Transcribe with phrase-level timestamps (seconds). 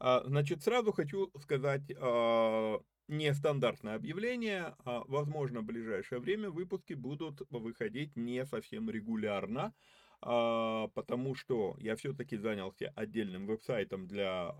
[0.00, 4.74] А, значит, сразу хочу сказать а, нестандартное объявление.
[4.84, 9.74] А, возможно, в ближайшее время выпуски будут выходить не совсем регулярно,
[10.20, 14.52] потому что я все-таки занялся отдельным веб-сайтом для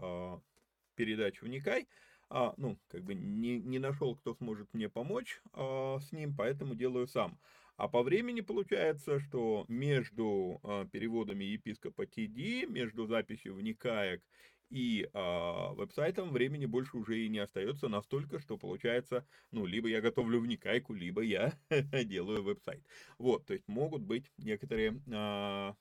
[0.94, 1.88] передач «Вникай»,
[2.30, 7.40] ну, как бы не, не нашел, кто сможет мне помочь с ним, поэтому делаю сам.
[7.76, 10.60] А по времени получается, что между
[10.92, 14.22] переводами епископа ТД, между записью в Никаек
[14.70, 20.00] и а, веб-сайтом времени больше уже и не остается настолько, что получается, ну, либо я
[20.00, 21.52] готовлю в Никайку, либо я
[22.04, 22.84] делаю веб-сайт.
[23.18, 25.74] Вот, то есть могут быть некоторые а,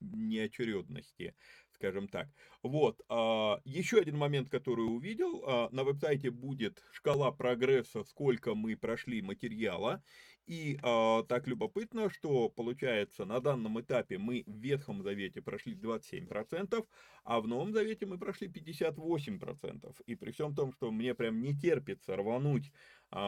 [0.00, 1.34] неочередности
[1.80, 2.28] скажем так.
[2.62, 8.76] Вот, а, еще один момент, который увидел, а, на веб-сайте будет шкала прогресса, сколько мы
[8.76, 10.02] прошли материала,
[10.46, 16.86] и э, так любопытно, что получается на данном этапе мы в Ветхом Завете прошли 27%,
[17.24, 19.94] а в Новом Завете мы прошли 58%.
[20.06, 22.72] И при всем том, что мне прям не терпится рвануть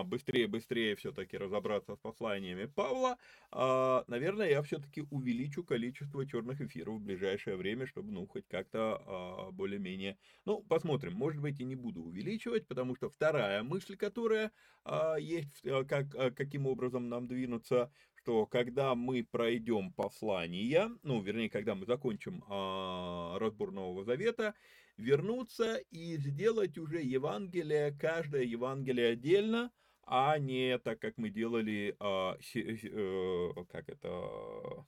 [0.05, 3.19] быстрее-быстрее все-таки разобраться с посланиями Павла,
[3.53, 9.49] э, наверное, я все-таки увеличу количество черных эфиров в ближайшее время, чтобы, ну, хоть как-то
[9.49, 10.17] э, более-менее...
[10.45, 14.51] Ну, посмотрим, может быть, и не буду увеличивать, потому что вторая мысль, которая
[15.21, 21.87] есть, как, каким образом нам двинуться, что когда мы пройдем послания, ну, вернее, когда мы
[21.87, 22.43] закончим
[23.39, 24.55] разбор Нового Завета,
[24.97, 29.71] вернуться и сделать уже Евангелие, каждое Евангелие отдельно,
[30.05, 34.85] а не так, как мы делали, э, э, как это,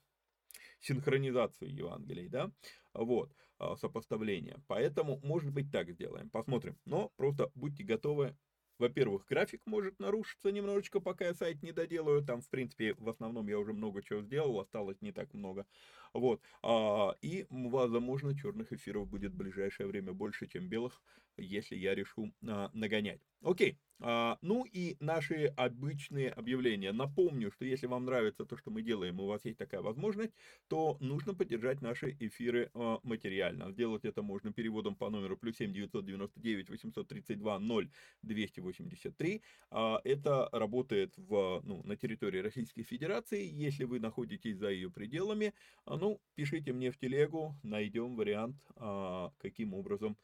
[0.81, 2.51] синхронизацию Евангелий, да,
[2.93, 4.63] вот, а, сопоставление.
[4.67, 6.77] Поэтому, может быть, так сделаем, посмотрим.
[6.85, 8.37] Но просто будьте готовы
[8.79, 12.25] во-первых, график может нарушиться немножечко, пока я сайт не доделаю.
[12.25, 15.67] Там, в принципе, в основном я уже много чего сделал, осталось не так много.
[16.13, 16.43] Вот.
[16.63, 21.03] А, и, возможно, черных эфиров будет в ближайшее время больше, чем белых,
[21.37, 23.21] если я решу а, нагонять.
[23.43, 23.79] Окей.
[24.01, 26.93] А, ну и наши обычные объявления.
[26.93, 30.33] Напомню, что если вам нравится то, что мы делаем, у вас есть такая возможность,
[30.69, 33.71] то нужно поддержать наши эфиры а, материально.
[33.71, 37.91] Сделать это можно переводом по номеру плюс 7 999 832 0
[38.23, 39.43] 283.
[39.71, 43.47] А, это работает в, ну, на территории Российской Федерации.
[43.47, 45.55] Если вы находитесь за ее пределами,
[45.85, 50.17] а, ну, пишите мне в телегу, найдем вариант, а, каким образом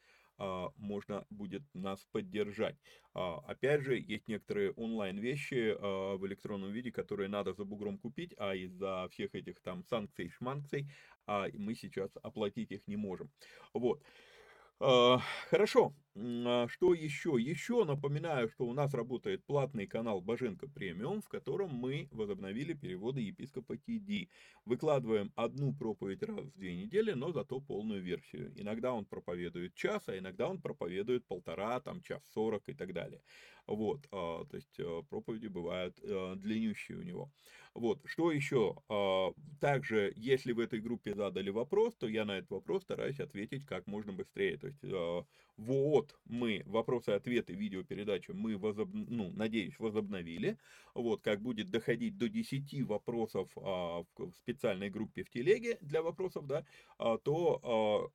[0.76, 2.76] можно будет нас поддержать.
[3.14, 7.98] А, опять же, есть некоторые онлайн вещи а, в электронном виде, которые надо за бугром
[7.98, 10.88] купить, а из-за всех этих там санкций, шманкций
[11.54, 13.31] мы сейчас оплатить их не можем.
[13.72, 14.02] Вот.
[15.50, 17.36] Хорошо, что еще?
[17.38, 23.20] Еще напоминаю, что у нас работает платный канал Боженко Премиум, в котором мы возобновили переводы
[23.20, 24.28] епископа Тиди.
[24.64, 28.52] Выкладываем одну проповедь раз в две недели, но зато полную версию.
[28.56, 33.22] Иногда он проповедует час, а иногда он проповедует полтора, там час сорок и так далее.
[33.66, 37.30] Вот, то есть э, проповеди бывают длиннющие у него.
[37.74, 38.76] Вот, что еще?
[38.88, 43.64] А, также, если в этой группе задали вопрос, то я на этот вопрос стараюсь ответить
[43.64, 44.56] как можно быстрее.
[44.56, 45.24] То есть, а,
[45.60, 48.88] вот мы вопросы-ответы видеопередачи мы, возоб...
[48.92, 50.56] ну, надеюсь, возобновили.
[50.94, 56.46] Вот, как будет доходить до 10 вопросов а, в специальной группе в телеге для вопросов,
[56.46, 56.64] да,
[57.22, 58.10] то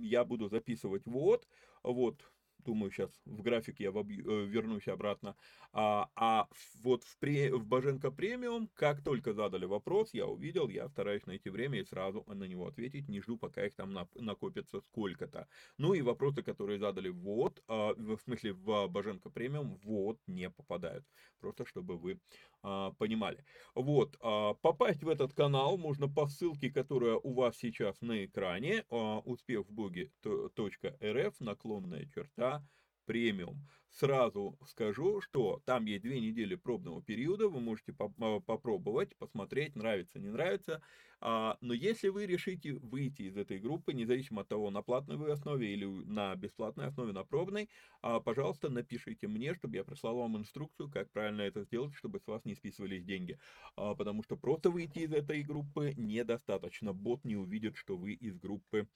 [0.00, 1.46] я буду записывать вот,
[1.84, 2.31] вот,
[2.62, 5.36] думаю, сейчас в график я э, вернусь обратно.
[5.72, 6.48] А, а
[6.82, 11.50] вот в, пре, в Боженко премиум, как только задали вопрос, я увидел, я стараюсь найти
[11.50, 15.48] время и сразу на него ответить, не жду, пока их там накопится сколько-то.
[15.78, 21.06] Ну и вопросы, которые задали вот, а, в смысле в Боженко премиум, вот не попадают.
[21.38, 22.20] Просто чтобы вы
[22.62, 23.44] а, понимали.
[23.74, 28.84] Вот, а, попасть в этот канал можно по ссылке, которая у вас сейчас на экране,
[28.90, 32.66] а, успехвбоги.рф, наклонная черта,
[33.04, 33.66] премиум.
[33.92, 40.18] Сразу скажу, что там есть две недели пробного периода, вы можете а, попробовать, посмотреть, нравится,
[40.18, 40.80] не нравится.
[41.20, 45.30] А, но если вы решите выйти из этой группы, независимо от того, на платной вы
[45.30, 47.68] основе или на бесплатной основе, на пробной,
[48.00, 52.26] а, пожалуйста, напишите мне, чтобы я прислал вам инструкцию, как правильно это сделать, чтобы с
[52.26, 53.38] вас не списывались деньги.
[53.76, 56.94] Потому что просто выйти из этой группы недостаточно.
[56.94, 58.88] Бот не увидит, что вы из группы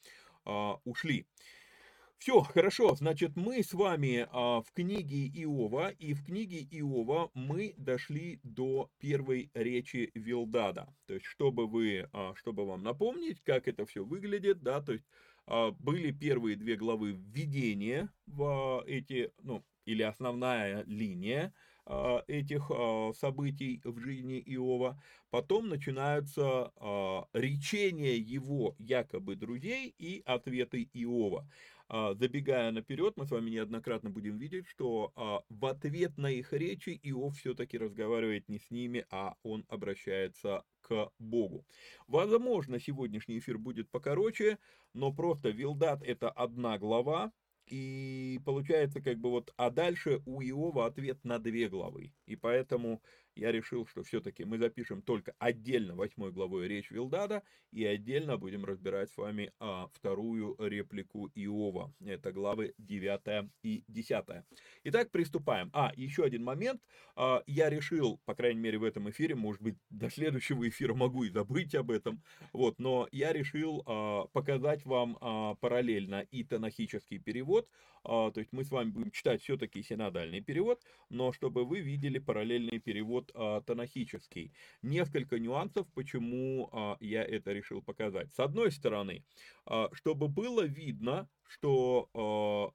[0.84, 1.26] ушли.
[2.18, 7.74] Все, хорошо, значит, мы с вами а, в книге Иова, и в книге Иова мы
[7.76, 10.88] дошли до первой речи Вилдада.
[11.06, 15.04] То есть, чтобы вы, а, чтобы вам напомнить, как это все выглядит, да, то есть,
[15.46, 18.42] а, были первые две главы введения в
[18.80, 21.54] а, эти, ну, или основная линия
[21.84, 25.00] а, этих а, событий в жизни Иова.
[25.30, 26.72] Потом начинаются
[27.34, 31.46] речения его якобы друзей и ответы Иова.
[31.88, 36.98] Забегая наперед, мы с вами неоднократно будем видеть, что а, в ответ на их речи
[37.02, 41.64] Иов все-таки разговаривает не с ними, а он обращается к Богу.
[42.08, 44.58] Возможно, сегодняшний эфир будет покороче,
[44.94, 47.32] но просто Вилдат это одна глава,
[47.66, 52.12] и получается как бы вот, а дальше у Иова ответ на две главы.
[52.26, 53.00] И поэтому
[53.36, 58.64] я решил, что все-таки мы запишем только отдельно восьмой главой речь Вилдада и отдельно будем
[58.64, 61.92] разбирать с вами а, вторую реплику Иова.
[62.04, 64.24] Это главы 9 и 10.
[64.84, 65.70] Итак, приступаем.
[65.74, 66.80] А, еще один момент.
[67.14, 71.24] А, я решил, по крайней мере в этом эфире, может быть до следующего эфира могу
[71.24, 77.18] и забыть об этом, вот, но я решил а, показать вам а, параллельно и танахический
[77.18, 77.68] перевод,
[78.08, 80.80] а, то есть мы с вами будем читать все-таки синодальный перевод,
[81.10, 84.52] но чтобы вы видели параллельный перевод а, танахический.
[84.82, 88.32] Несколько нюансов, почему а, я это решил показать.
[88.34, 89.24] С одной стороны,
[89.92, 92.72] чтобы было видно, что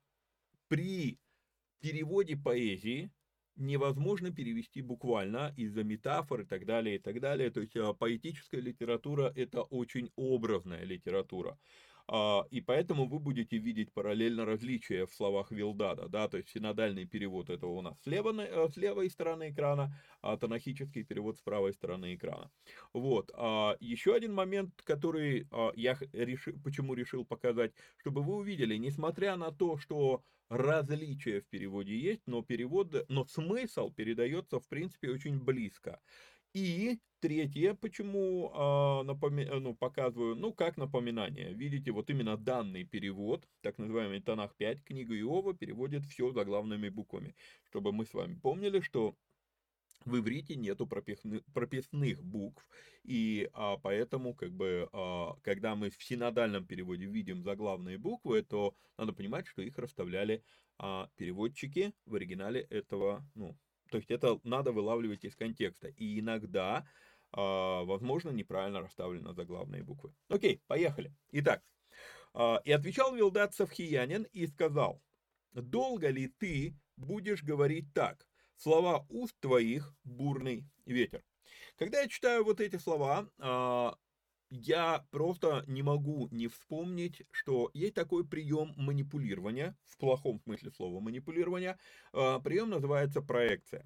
[0.67, 1.19] при
[1.79, 3.11] переводе поэзии
[3.55, 7.49] невозможно перевести буквально из-за метафор и так далее, и так далее.
[7.51, 11.57] То есть поэтическая литература– это очень образная литература.
[12.13, 17.05] А, и поэтому вы будете видеть параллельно различия в словах Вилдада, да, то есть синодальный
[17.05, 21.71] перевод этого у нас слева, э, с левой стороны экрана, а танахический перевод с правой
[21.71, 22.51] стороны экрана.
[22.91, 28.75] Вот, а, еще один момент, который а, я решил, почему решил показать, чтобы вы увидели,
[28.75, 35.09] несмотря на то, что различия в переводе есть, но перевод, но смысл передается в принципе
[35.11, 36.01] очень близко.
[36.53, 39.45] И третье, почему а, напоми...
[39.45, 41.53] ну, показываю, ну, как напоминание.
[41.53, 47.35] Видите, вот именно данный перевод, так называемый Танах 5, книга Иова, переводит все заглавными буквами.
[47.63, 49.15] Чтобы мы с вами помнили, что
[50.05, 52.67] в иврите нету прописных, прописных букв,
[53.03, 58.75] и а, поэтому, как бы, а, когда мы в синодальном переводе видим заглавные буквы, то
[58.97, 60.43] надо понимать, что их расставляли
[60.77, 63.57] а, переводчики в оригинале этого, ну,
[63.91, 65.89] то есть это надо вылавливать из контекста.
[65.89, 66.87] И иногда,
[67.31, 70.13] а, возможно, неправильно расставлены заглавные буквы.
[70.29, 71.13] Окей, поехали.
[71.31, 71.61] Итак,
[72.33, 75.03] а, и отвечал Вилдат Савхиянин и сказал,
[75.51, 78.25] долго ли ты будешь говорить так?
[78.61, 81.23] слова уст твоих бурный ветер.
[81.77, 83.97] Когда я читаю вот эти слова, а,
[84.51, 90.99] я просто не могу не вспомнить, что есть такой прием манипулирования, в плохом смысле слова
[90.99, 91.79] манипулирования,
[92.11, 93.85] а, прием называется проекция.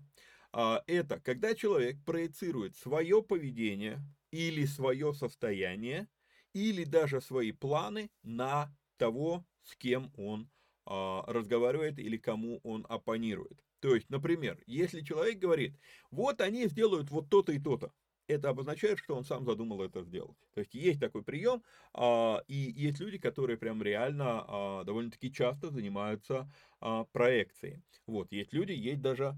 [0.51, 6.07] А, это когда человек проецирует свое поведение или свое состояние,
[6.53, 10.49] или даже свои планы на того, с кем он
[10.87, 13.59] разговаривает или кому он оппонирует.
[13.79, 15.79] То есть, например, если человек говорит,
[16.11, 17.91] вот они сделают вот то-то и то-то,
[18.27, 20.37] это обозначает, что он сам задумал это сделать.
[20.53, 21.63] То есть есть такой прием,
[21.93, 27.81] а, и есть люди, которые прям реально а, довольно-таки часто занимаются а, проекцией.
[28.07, 29.35] Вот, есть люди, есть даже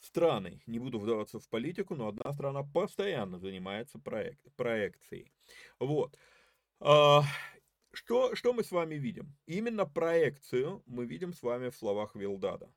[0.00, 5.32] страны, не буду вдаваться в политику, но одна страна постоянно занимается проек проекцией.
[5.80, 6.16] Вот.
[7.92, 9.34] Что, что мы с вами видим?
[9.46, 12.72] Именно проекцию мы видим с вами в словах Вилдада.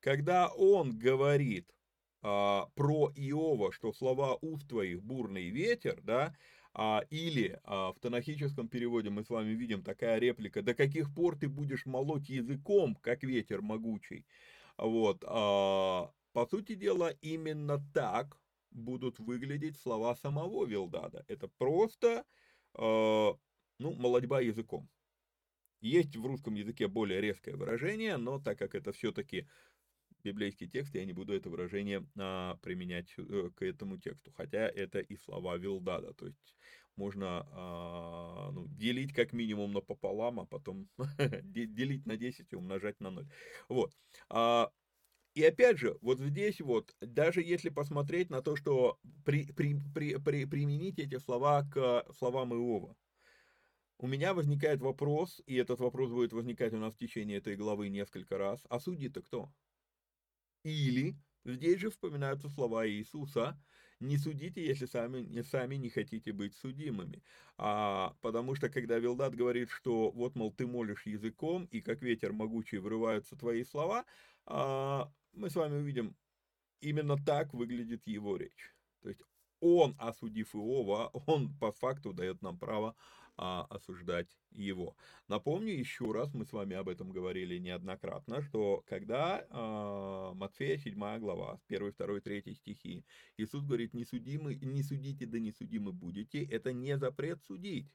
[0.00, 1.73] Когда он говорит
[2.24, 6.34] а, про Иова, что слова уст твоих бурный ветер, да,
[6.72, 11.36] а, или а, в танахическом переводе мы с вами видим такая реплика, до каких пор
[11.38, 14.24] ты будешь молоть языком, как ветер могучий.
[14.78, 18.40] Вот, а, по сути дела, именно так
[18.70, 21.24] будут выглядеть слова самого Вилдада.
[21.28, 22.24] Это просто,
[22.72, 23.36] а,
[23.78, 24.88] ну, молодьба языком.
[25.82, 29.46] Есть в русском языке более резкое выражение, но так как это все-таки
[30.24, 34.98] библейский текст, я не буду это выражение а, применять а, к этому тексту, хотя это
[34.98, 36.56] и слова Вилдада, то есть
[36.96, 40.88] можно а, ну, делить как минимум напополам, а потом
[41.42, 43.28] делить на 10 и умножать на 0.
[43.68, 43.92] Вот.
[44.28, 44.70] А,
[45.34, 50.16] и опять же, вот здесь вот, даже если посмотреть на то, что при, при, при,
[50.16, 52.96] при, применить эти слова к словам Иова,
[53.98, 57.88] у меня возникает вопрос, и этот вопрос будет возникать у нас в течение этой главы
[57.88, 59.52] несколько раз, а судьи-то кто?
[60.64, 63.56] Или здесь же вспоминаются слова Иисуса,
[64.00, 67.22] не судите, если сами не, сами не хотите быть судимыми.
[67.56, 72.32] А, потому что когда Вилдат говорит, что вот, мол, ты молишь языком, и как ветер
[72.32, 74.04] могучий вырываются твои слова,
[74.46, 76.16] а, мы с вами увидим,
[76.80, 78.74] именно так выглядит его речь.
[79.00, 79.22] То есть
[79.60, 82.96] он, осудив Иова, он по факту дает нам право
[83.36, 84.96] а, осуждать его.
[85.28, 91.18] Напомню еще раз, мы с вами об этом говорили неоднократно, что когда а, Матфея 7
[91.18, 93.04] глава, 1, 2, 3 стихи,
[93.36, 97.90] Иисус говорит, не, судимы, не судите, да не судимы будете, это не запрет судить.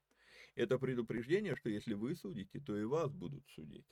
[0.56, 3.86] Это предупреждение, что если вы судите, то и вас будут судить.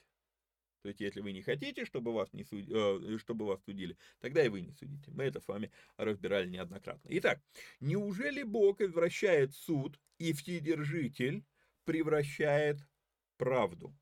[0.81, 2.65] То есть, если вы не хотите, чтобы вас, не суд...
[2.69, 5.11] э, чтобы вас судили, тогда и вы не судите.
[5.11, 7.07] Мы это с вами разбирали неоднократно.
[7.11, 7.41] Итак,
[7.79, 11.43] неужели Бог извращает суд и Вседержитель
[11.83, 12.77] превращает
[13.37, 13.95] правду?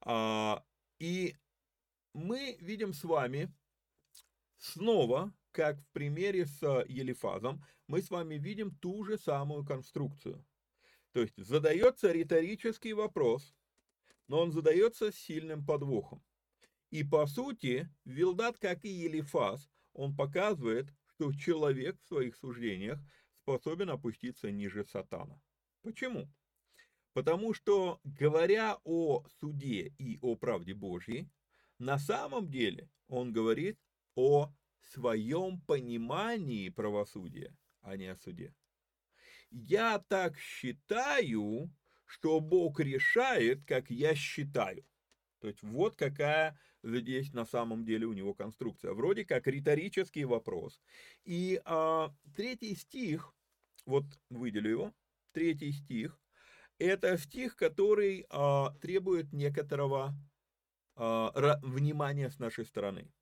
[0.00, 0.64] А,
[0.98, 1.36] и
[2.12, 3.52] мы видим с вами
[4.56, 10.44] снова, как в примере с Елифазом, мы с вами видим ту же самую конструкцию.
[11.12, 13.54] То есть задается риторический вопрос–
[14.28, 16.22] но он задается сильным подвохом.
[16.90, 23.00] И по сути, Вилдат, как и Елифас, он показывает, что человек в своих суждениях
[23.40, 25.40] способен опуститься ниже сатана.
[25.82, 26.30] Почему?
[27.12, 31.30] Потому что, говоря о суде и о правде Божьей,
[31.78, 33.78] на самом деле он говорит
[34.14, 38.54] о своем понимании правосудия, а не о суде.
[39.50, 41.70] Я так считаю,
[42.06, 44.84] что Бог решает, как я считаю.
[45.40, 48.92] То есть вот какая здесь на самом деле у него конструкция.
[48.92, 50.80] Вроде как риторический вопрос.
[51.24, 53.34] И а, третий стих,
[53.86, 54.94] вот выделю его,
[55.32, 56.18] третий стих,
[56.78, 60.14] это стих, который а, требует некоторого
[60.96, 63.12] а, внимания с нашей стороны.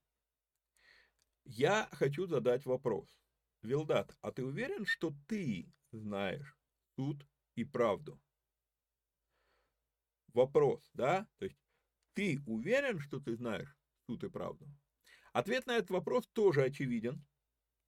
[1.45, 3.21] Я хочу задать вопрос.
[3.63, 6.57] Вилдат, а ты уверен, что ты знаешь
[6.95, 8.22] суд и правду?
[10.35, 11.27] Вопрос, да?
[11.39, 11.59] То есть
[12.15, 14.69] ты уверен, что ты знаешь суд и правду?
[15.33, 17.25] Ответ на этот вопрос тоже очевиден,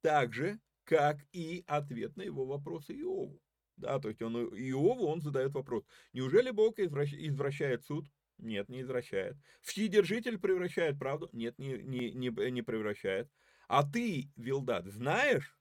[0.00, 3.40] так же, как и ответ на его вопросы Иову.
[3.76, 8.06] Да, то есть он Иову он задает вопрос, неужели Бог извращает суд?
[8.38, 9.36] Нет, не извращает.
[9.62, 11.28] Вседержитель превращает правду?
[11.32, 13.30] Нет, не, не, не, не превращает.
[13.68, 15.56] А ты, Вилдат, знаешь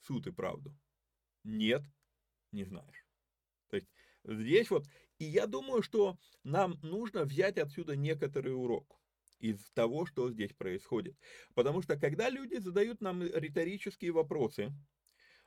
[0.00, 0.76] суд и правду?
[1.44, 1.82] Нет,
[2.52, 3.06] не знаешь.
[3.68, 3.88] То есть
[4.24, 4.86] здесь вот,
[5.20, 8.98] и я думаю, что нам нужно взять отсюда некоторый урок
[9.38, 11.16] из того, что здесь происходит.
[11.54, 14.72] Потому что когда люди задают нам риторические вопросы,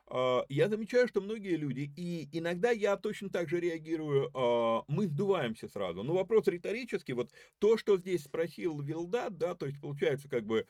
[0.08, 5.08] а, я замечаю, что многие люди, и иногда я точно так же реагирую, а, мы
[5.08, 6.04] сдуваемся сразу.
[6.04, 10.68] Но вопрос риторический, вот то, что здесь спросил Вилдат, да, то есть получается как бы,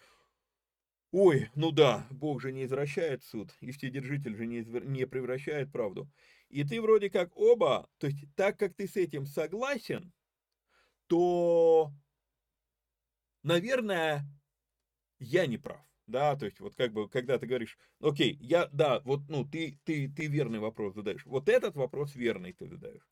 [1.11, 6.09] ой, ну да, Бог же не извращает суд, и вседержитель же не превращает правду.
[6.53, 10.13] И ты вроде как оба, то есть так как ты с этим согласен,
[11.07, 11.91] то,
[13.41, 14.23] наверное,
[15.17, 15.81] я не прав.
[16.05, 19.79] Да, то есть вот как бы, когда ты говоришь, окей, я, да, вот, ну, ты,
[19.83, 21.25] ты, ты верный вопрос задаешь.
[21.25, 23.09] Вот этот вопрос верный ты задаешь.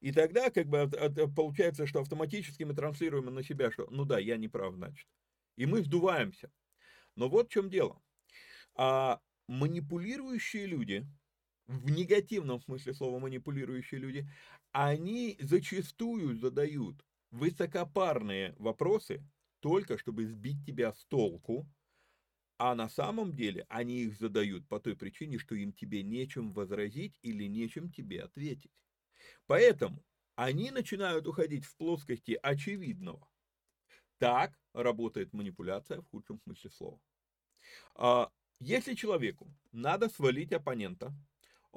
[0.00, 0.88] И тогда как бы
[1.34, 5.08] получается, что автоматически мы транслируем на себя, что, ну да, я не прав, значит.
[5.56, 6.52] И мы сдуваемся.
[7.16, 8.00] Но вот в чем дело.
[8.76, 11.04] А манипулирующие люди,
[11.66, 14.28] в негативном смысле слова манипулирующие люди,
[14.72, 19.22] они зачастую задают высокопарные вопросы,
[19.60, 21.68] только чтобы сбить тебя с толку,
[22.58, 27.18] а на самом деле они их задают по той причине, что им тебе нечем возразить
[27.22, 28.72] или нечем тебе ответить.
[29.46, 30.04] Поэтому
[30.36, 33.28] они начинают уходить в плоскости очевидного.
[34.18, 37.00] Так работает манипуляция в худшем смысле слова.
[37.94, 38.30] А,
[38.60, 41.12] если человеку надо свалить оппонента,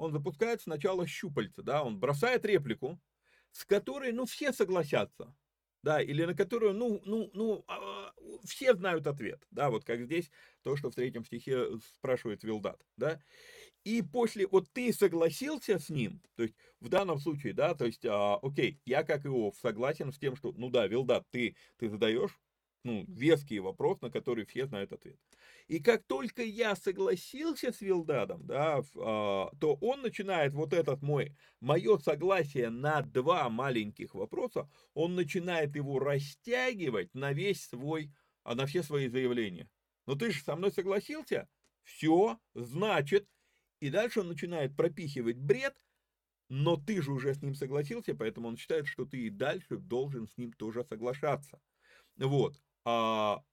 [0.00, 2.98] он запускает сначала щупальца, да, он бросает реплику,
[3.52, 5.36] с которой, ну, все согласятся,
[5.82, 8.12] да, или на которую, ну, ну, ну, а,
[8.44, 10.30] все знают ответ, да, вот как здесь
[10.62, 13.20] то, что в третьем стихе спрашивает Вилдат, да,
[13.84, 18.06] и после, вот ты согласился с ним, то есть в данном случае, да, то есть,
[18.06, 22.40] а, окей, я как Иов согласен с тем, что, ну да, Вилдат, ты, ты задаешь,
[22.84, 25.18] ну, веский вопрос, на который все знают ответ.
[25.70, 31.36] И как только я согласился с Вилдадом, да, а, то он начинает вот этот мой,
[31.60, 38.66] мое согласие на два маленьких вопроса, он начинает его растягивать на весь свой, а, на
[38.66, 39.70] все свои заявления.
[40.08, 41.48] Но ты же со мной согласился?
[41.84, 43.28] Все, значит.
[43.78, 45.76] И дальше он начинает пропихивать бред,
[46.48, 50.26] но ты же уже с ним согласился, поэтому он считает, что ты и дальше должен
[50.26, 51.60] с ним тоже соглашаться.
[52.16, 52.60] Вот.
[52.84, 53.44] А,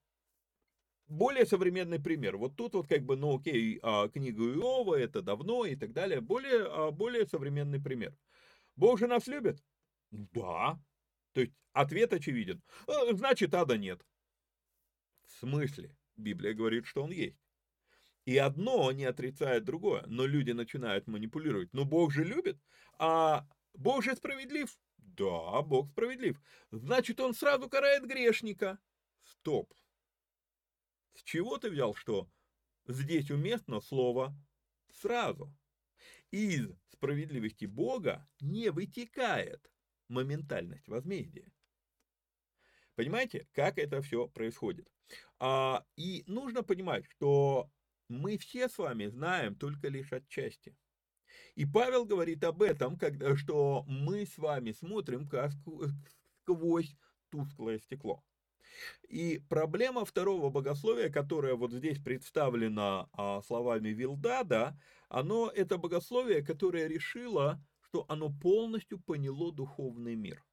[1.07, 2.37] более современный пример.
[2.37, 6.21] Вот тут вот как бы, ну окей, а, книга Иова, это давно и так далее.
[6.21, 8.15] Более, а, более современный пример.
[8.75, 9.63] Бог же нас любит?
[10.11, 10.79] Да.
[11.33, 12.61] То есть ответ очевиден.
[12.87, 14.05] А, значит, ада нет.
[15.25, 15.95] В смысле?
[16.15, 17.37] Библия говорит, что он есть.
[18.25, 21.69] И одно не отрицает другое, но люди начинают манипулировать.
[21.73, 22.59] Но Бог же любит,
[22.99, 24.77] а Бог же справедлив.
[24.97, 26.41] Да, Бог справедлив.
[26.71, 28.79] Значит, он сразу карает грешника.
[29.23, 29.73] Стоп.
[31.17, 32.29] С чего ты взял, что
[32.87, 34.35] здесь уместно слово
[34.93, 35.51] «сразу»?
[36.29, 39.71] Из справедливости Бога не вытекает
[40.09, 41.51] моментальность возмездия.
[42.95, 44.87] Понимаете, как это все происходит?
[45.39, 47.71] А, и нужно понимать, что
[48.09, 50.77] мы все с вами знаем только лишь отчасти.
[51.55, 55.27] И Павел говорит об этом, когда, что мы с вами смотрим
[56.43, 56.95] сквозь
[57.29, 58.23] тусклое стекло.
[59.09, 66.87] И проблема второго богословия, которое вот здесь представлено а, словами Вилдада, оно это богословие, которое
[66.87, 70.43] решило, что оно полностью поняло духовный мир.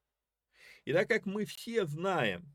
[0.85, 2.55] И так как мы все знаем,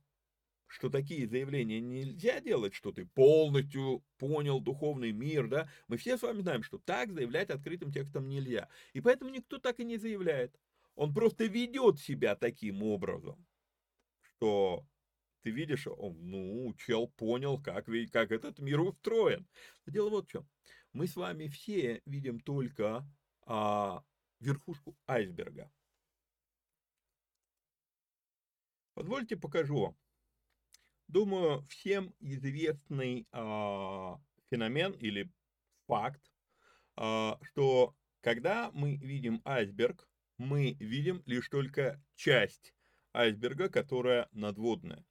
[0.69, 6.21] что такие заявления нельзя делать, что ты полностью понял духовный мир, да, мы все с
[6.21, 8.69] вами знаем, что так заявлять открытым текстом нельзя.
[8.93, 10.55] И поэтому никто так и не заявляет.
[10.95, 13.43] Он просто ведет себя таким образом,
[14.21, 14.85] что
[15.41, 19.47] ты видишь, он, ну, чел понял, как, как этот мир устроен.
[19.85, 20.47] Дело вот в чем.
[20.93, 23.07] Мы с вами все видим только
[23.45, 24.03] а,
[24.39, 25.71] верхушку айсберга.
[28.93, 29.97] Позвольте покажу вам.
[31.07, 35.31] Думаю, всем известный а, феномен или
[35.87, 36.21] факт,
[36.95, 42.73] а, что когда мы видим айсберг, мы видим лишь только часть
[43.13, 45.05] айсберга, которая надводная.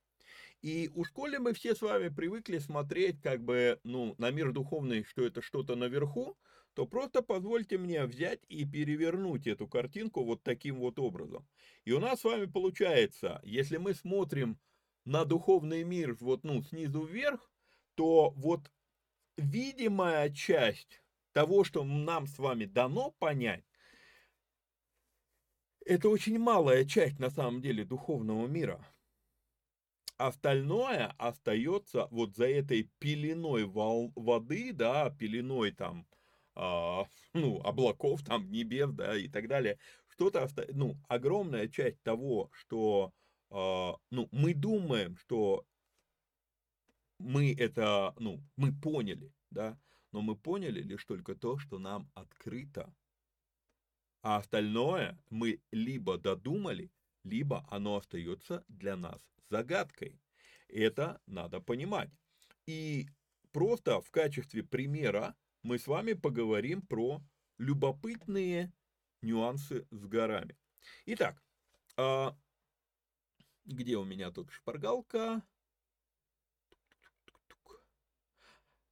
[0.63, 5.05] И у школе мы все с вами привыкли смотреть как бы, ну, на мир духовный,
[5.05, 6.37] что это что-то наверху,
[6.75, 11.47] то просто позвольте мне взять и перевернуть эту картинку вот таким вот образом.
[11.85, 14.59] И у нас с вами получается, если мы смотрим
[15.05, 17.53] на духовный мир вот, ну, снизу вверх,
[17.95, 18.71] то вот
[19.37, 23.65] видимая часть того, что нам с вами дано понять,
[25.87, 28.85] это очень малая часть на самом деле духовного мира.
[30.19, 36.09] Остальное остается вот за этой пеленой вол- воды, да, пеленой там,
[36.57, 39.79] а, ну, облаков, там, небес, да, и так далее.
[40.09, 40.67] Что-то, оста...
[40.73, 43.13] ну, огромная часть того, что,
[43.51, 45.65] а, ну, мы думаем, что
[47.21, 49.79] мы это, ну, мы поняли, да,
[50.11, 52.93] но мы поняли лишь только то, что нам открыто.
[54.23, 56.91] А остальное мы либо додумали,
[57.23, 60.21] либо оно остается для нас загадкой.
[60.69, 62.11] Это надо понимать.
[62.67, 63.09] И
[63.53, 67.21] просто в качестве примера мы с вами поговорим про
[67.59, 68.73] любопытные
[69.23, 70.57] нюансы с горами.
[71.07, 71.43] Итак,
[71.97, 72.37] а,
[73.65, 75.43] где у меня тут шпаргалка?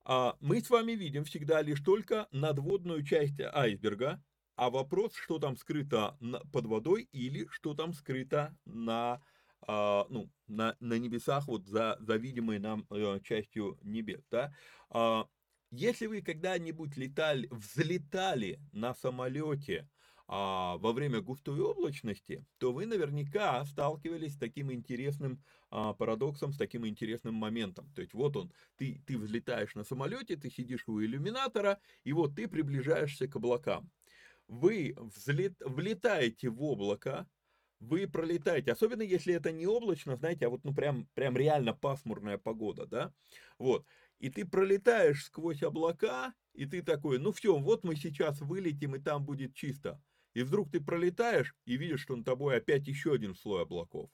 [0.04, 4.22] А мы с вами видим всегда лишь только надводную часть айсберга,
[4.54, 6.16] а вопрос, что там скрыто
[6.52, 9.20] под водой или что там скрыто на,
[9.66, 14.24] ну, на, на небесах, вот за, за видимой нам э, частью небес.
[14.30, 14.54] Да?
[14.90, 15.26] А,
[15.70, 19.88] если вы когда-нибудь летали, взлетали на самолете
[20.28, 26.56] а, во время густой облачности, то вы наверняка сталкивались с таким интересным а, парадоксом, с
[26.56, 27.90] таким интересным моментом.
[27.94, 32.36] То есть вот он, ты, ты взлетаешь на самолете, ты сидишь у иллюминатора, и вот
[32.36, 33.90] ты приближаешься к облакам.
[34.48, 37.28] Вы взлет, влетаете в облако,
[37.80, 42.38] вы пролетаете, особенно если это не облачно, знаете, а вот ну прям, прям реально пасмурная
[42.38, 43.12] погода, да,
[43.58, 43.86] вот,
[44.18, 48.98] и ты пролетаешь сквозь облака, и ты такой, ну все, вот мы сейчас вылетим, и
[48.98, 50.02] там будет чисто.
[50.34, 54.10] И вдруг ты пролетаешь и видишь, что над тобой опять еще один слой облаков.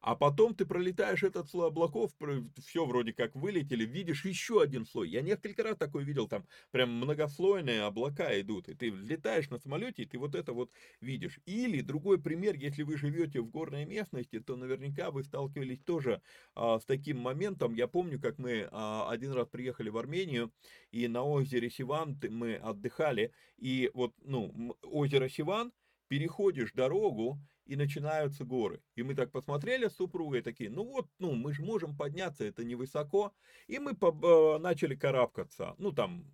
[0.00, 2.12] А потом ты пролетаешь этот слой облаков,
[2.58, 5.08] все вроде как вылетели, видишь еще один слой.
[5.08, 10.02] Я несколько раз такой видел, там прям многослойные облака идут, и ты летаешь на самолете,
[10.02, 11.40] и ты вот это вот видишь.
[11.46, 16.22] Или другой пример, если вы живете в горной местности, то наверняка вы сталкивались тоже
[16.54, 17.74] а, с таким моментом.
[17.74, 20.52] Я помню, как мы а, один раз приехали в Армению,
[20.90, 25.72] и на озере Сиван мы отдыхали, и вот, ну, озеро Сиван,
[26.08, 28.80] переходишь дорогу, и начинаются горы.
[28.96, 32.64] И мы так посмотрели с супругой, такие, ну вот, ну мы же можем подняться, это
[32.64, 33.32] невысоко.
[33.66, 35.74] И мы э, начали карабкаться.
[35.78, 36.24] Ну там,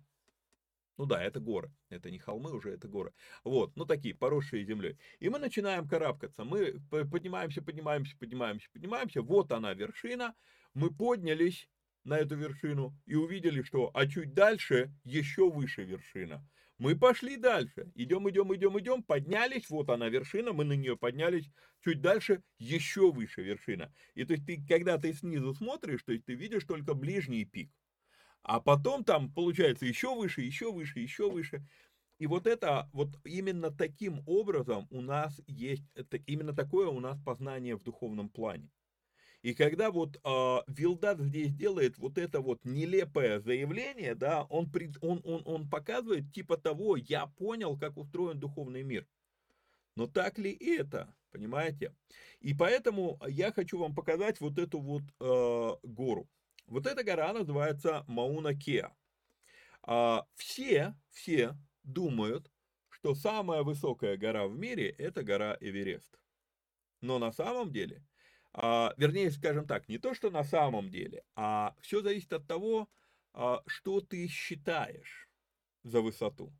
[0.97, 3.11] ну да, это горы, это не холмы уже, это горы.
[3.43, 4.97] Вот, ну такие, поросшие землей.
[5.19, 9.21] И мы начинаем карабкаться, мы поднимаемся, поднимаемся, поднимаемся, поднимаемся.
[9.21, 10.33] Вот она вершина,
[10.73, 11.69] мы поднялись
[12.05, 16.47] на эту вершину и увидели, что, а чуть дальше еще выше вершина.
[16.77, 17.89] Мы пошли дальше.
[17.95, 21.49] Идем, идем, идем, идем, поднялись, вот она вершина, мы на нее поднялись,
[21.83, 23.93] чуть дальше еще выше вершина.
[24.13, 27.71] И то есть ты, когда ты снизу смотришь, то есть ты видишь только ближний пик.
[28.43, 31.65] А потом там получается еще выше, еще выше, еще выше.
[32.19, 35.83] И вот это, вот именно таким образом у нас есть,
[36.27, 38.69] именно такое у нас познание в духовном плане.
[39.45, 45.21] И когда вот э, Вилдат здесь делает вот это вот нелепое заявление, да, он, он,
[45.23, 49.07] он, он показывает типа того, я понял, как устроен духовный мир.
[49.95, 51.95] Но так ли это, понимаете?
[52.39, 56.27] И поэтому я хочу вам показать вот эту вот э, гору.
[56.65, 58.95] Вот эта гора называется Мауна Кеа.
[59.87, 62.51] Э, все, все думают,
[62.89, 66.19] что самая высокая гора в мире– это гора Эверест.
[67.01, 68.03] Но на самом деле–
[68.57, 72.89] а, вернее, скажем так, не то, что на самом деле, а все зависит от того,
[73.33, 75.29] а, что ты считаешь
[75.83, 76.53] за высоту.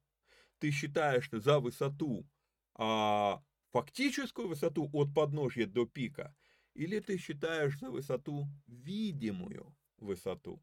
[0.60, 2.28] Ты считаешь за высоту
[2.74, 6.36] а, фактическую высоту от подножья до пика,
[6.74, 10.62] или ты считаешь за высоту видимую высоту,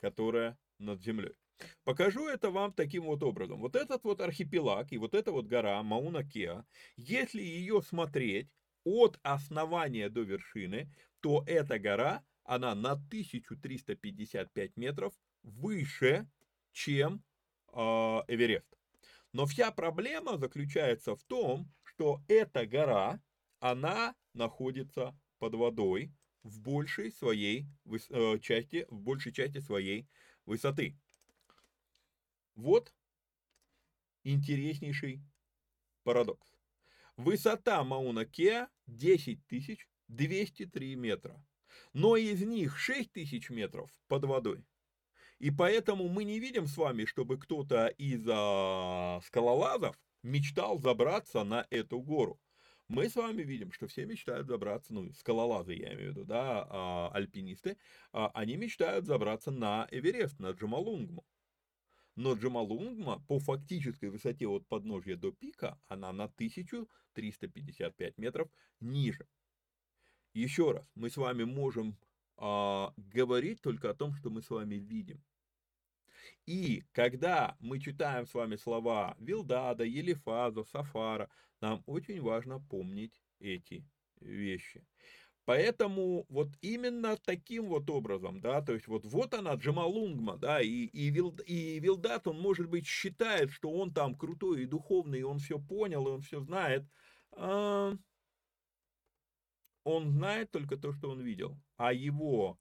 [0.00, 1.34] которая над землей.
[1.82, 3.58] Покажу это вам таким вот образом.
[3.58, 6.64] Вот этот вот архипелаг и вот эта вот гора Мауна-Кеа,
[6.96, 8.48] если ее смотреть
[8.88, 16.28] от основания до вершины, то эта гора, она на 1355 метров выше,
[16.72, 17.22] чем
[17.72, 17.80] э,
[18.28, 18.78] Эверест.
[19.32, 23.20] Но вся проблема заключается в том, что эта гора,
[23.60, 30.08] она находится под водой в большей своей э, части, в большей части своей
[30.46, 30.96] высоты.
[32.54, 32.94] Вот
[34.24, 35.22] интереснейший
[36.04, 36.56] парадокс.
[37.16, 39.38] Высота Мауна-Кеа 10
[40.08, 41.44] 203 метра.
[41.92, 44.64] Но из них 6 тысяч метров под водой.
[45.38, 51.66] И поэтому мы не видим с вами, чтобы кто-то из а, скалолазов мечтал забраться на
[51.70, 52.40] эту гору.
[52.88, 56.66] Мы с вами видим, что все мечтают забраться, ну, скалолазы, я имею в виду, да,
[56.68, 57.76] а, альпинисты,
[58.12, 61.24] а, они мечтают забраться на Эверест, на Джамалунгму.
[62.18, 68.50] Но Джамалунгма по фактической высоте от подножья до пика, она на 1355 метров
[68.80, 69.28] ниже.
[70.34, 71.96] Еще раз, мы с вами можем
[72.36, 75.22] а, говорить только о том, что мы с вами видим.
[76.44, 83.86] И когда мы читаем с вами слова Вилдада, Елифаза, Сафара, нам очень важно помнить эти
[84.20, 84.84] вещи.
[85.48, 90.68] Поэтому вот именно таким вот образом, да, то есть вот, вот она, Джамалунгма, да, и,
[90.68, 95.22] и, Вил, и Вилдат, он, может быть, считает, что он там крутой и духовный, и
[95.22, 96.84] он все понял, и он все знает.
[97.32, 97.94] А,
[99.84, 102.58] он знает только то, что он видел, а его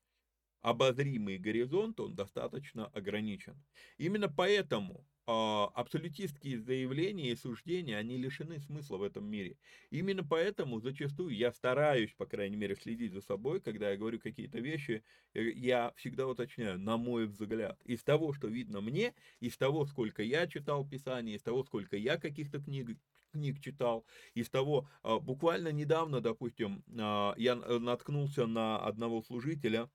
[0.61, 3.61] обозримый горизонт, он достаточно ограничен.
[3.97, 9.57] Именно поэтому абсолютистские заявления и суждения, они лишены смысла в этом мире.
[9.89, 14.59] Именно поэтому зачастую я стараюсь, по крайней мере, следить за собой, когда я говорю какие-то
[14.59, 19.85] вещи, э, я всегда уточняю, на мой взгляд, из того, что видно мне, из того,
[19.85, 22.97] сколько я читал Писание, из того, сколько я каких-то книг
[23.31, 29.89] книг читал, из того, а, буквально недавно, допустим, а, я наткнулся на одного служителя,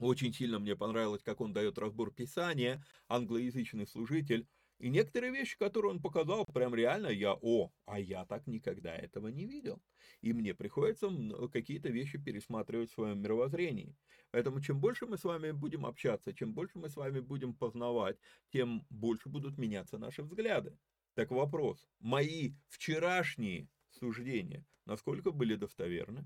[0.00, 4.46] очень сильно мне понравилось, как он дает разбор Писания, англоязычный служитель.
[4.78, 9.28] И некоторые вещи, которые он показал, прям реально я, о, а я так никогда этого
[9.28, 9.82] не видел.
[10.22, 11.10] И мне приходится
[11.52, 13.94] какие-то вещи пересматривать в своем мировоззрении.
[14.30, 18.18] Поэтому чем больше мы с вами будем общаться, чем больше мы с вами будем познавать,
[18.50, 20.78] тем больше будут меняться наши взгляды.
[21.14, 26.24] Так вопрос, мои вчерашние суждения, насколько были достоверны?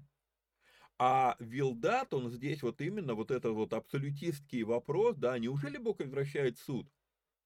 [0.98, 6.59] А Вилдат, он здесь вот именно вот этот вот абсолютистский вопрос, да, неужели Бог возвращает
[6.59, 6.88] суд?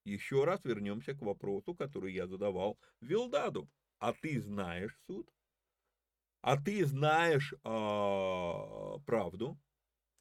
[0.05, 3.69] Еще раз вернемся к вопросу, который я задавал Вилдаду.
[3.99, 5.29] А ты знаешь суд?
[6.41, 7.57] А ты знаешь э,
[9.07, 9.59] правду?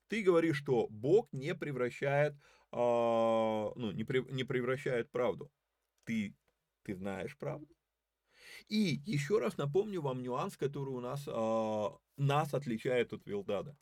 [0.07, 5.51] Ты говоришь, что Бог не превращает, э, ну, не, при, не превращает правду.
[6.05, 6.35] Ты,
[6.83, 7.75] ты знаешь правду?
[8.67, 13.77] И еще раз напомню вам нюанс, который у нас, э, нас отличает от Вилдада.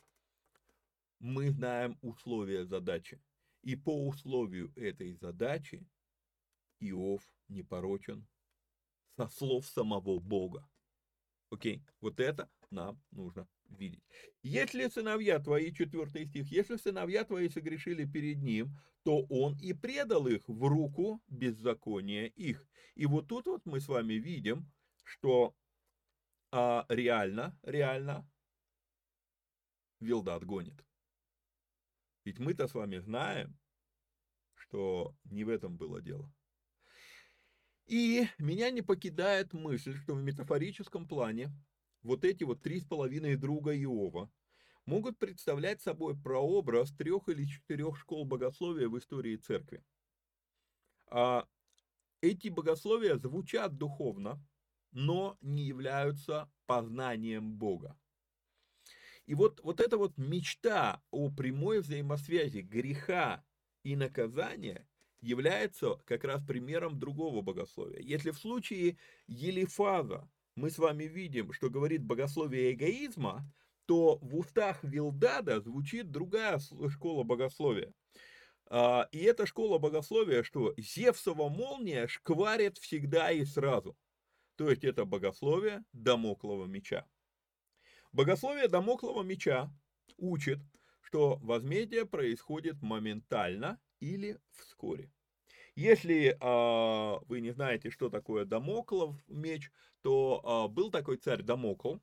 [1.18, 3.20] Мы знаем условия задачи.
[3.62, 5.88] И по условию этой задачи
[6.78, 8.26] Иов не порочен
[9.16, 10.68] со слов самого Бога.
[11.50, 14.04] Окей, вот это нам нужно видеть.
[14.42, 20.26] Если сыновья твои, четвертый стих, если сыновья твои согрешили перед ним, то он и предал
[20.26, 22.66] их в руку беззакония их.
[22.94, 24.70] И вот тут вот мы с вами видим,
[25.04, 25.54] что
[26.50, 28.28] а, реально, реально
[30.00, 30.84] Вилдат гонит.
[32.24, 33.58] Ведь мы-то с вами знаем,
[34.54, 36.32] что не в этом было дело.
[37.86, 41.52] И меня не покидает мысль, что в метафорическом плане
[42.02, 44.30] вот эти вот три с половиной друга Иова
[44.86, 49.84] могут представлять собой прообраз трех или четырех школ богословия в истории церкви.
[51.08, 51.46] А
[52.20, 54.42] эти богословия звучат духовно,
[54.96, 57.98] но не являются познанием Бога.
[59.26, 63.44] И вот, вот эта вот мечта о прямой взаимосвязи греха
[63.82, 64.88] и наказания
[65.20, 68.00] является как раз примером другого богословия.
[68.00, 73.44] Если в случае Елифаза мы с вами видим, что говорит богословие эгоизма,
[73.84, 77.92] то в устах Вилдада звучит другая школа богословия.
[78.68, 83.94] А, и эта школа богословия, что Зевсова молния шкварит всегда и сразу–
[84.56, 87.06] то есть это богословие Дамоклова меча.
[88.12, 89.70] Богословие Дамоклова меча
[90.16, 90.58] учит,
[91.00, 95.12] что возмездие происходит моментально или вскоре.
[95.74, 101.96] Если э, вы не знаете, что такое Дамоклов меч, то э, был такой царь Дамокл,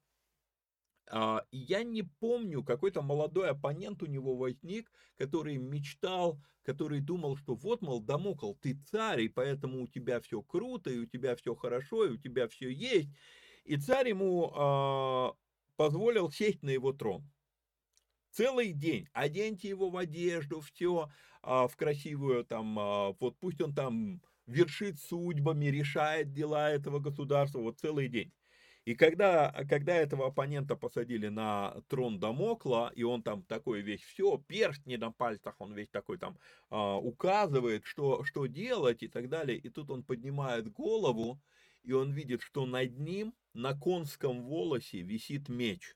[1.51, 7.81] я не помню, какой-то молодой оппонент у него возник, который мечтал, который думал, что вот,
[7.81, 12.05] мол, Дамокл, ты царь, и поэтому у тебя все круто, и у тебя все хорошо,
[12.05, 13.09] и у тебя все есть.
[13.65, 15.33] И царь ему а,
[15.75, 17.29] позволил сесть на его трон.
[18.31, 19.07] Целый день.
[19.13, 21.09] Оденьте его в одежду, все
[21.41, 27.59] а, в красивую, там, а, вот пусть он там вершит судьбами, решает дела этого государства,
[27.59, 28.33] вот целый день.
[28.85, 34.37] И когда, когда этого оппонента посадили на трон Дамокла, и он там такой весь, все,
[34.37, 36.37] перстни на пальцах, он весь такой там
[36.69, 41.41] а, указывает, что, что делать и так далее, и тут он поднимает голову,
[41.83, 45.95] и он видит, что над ним на конском волосе висит меч.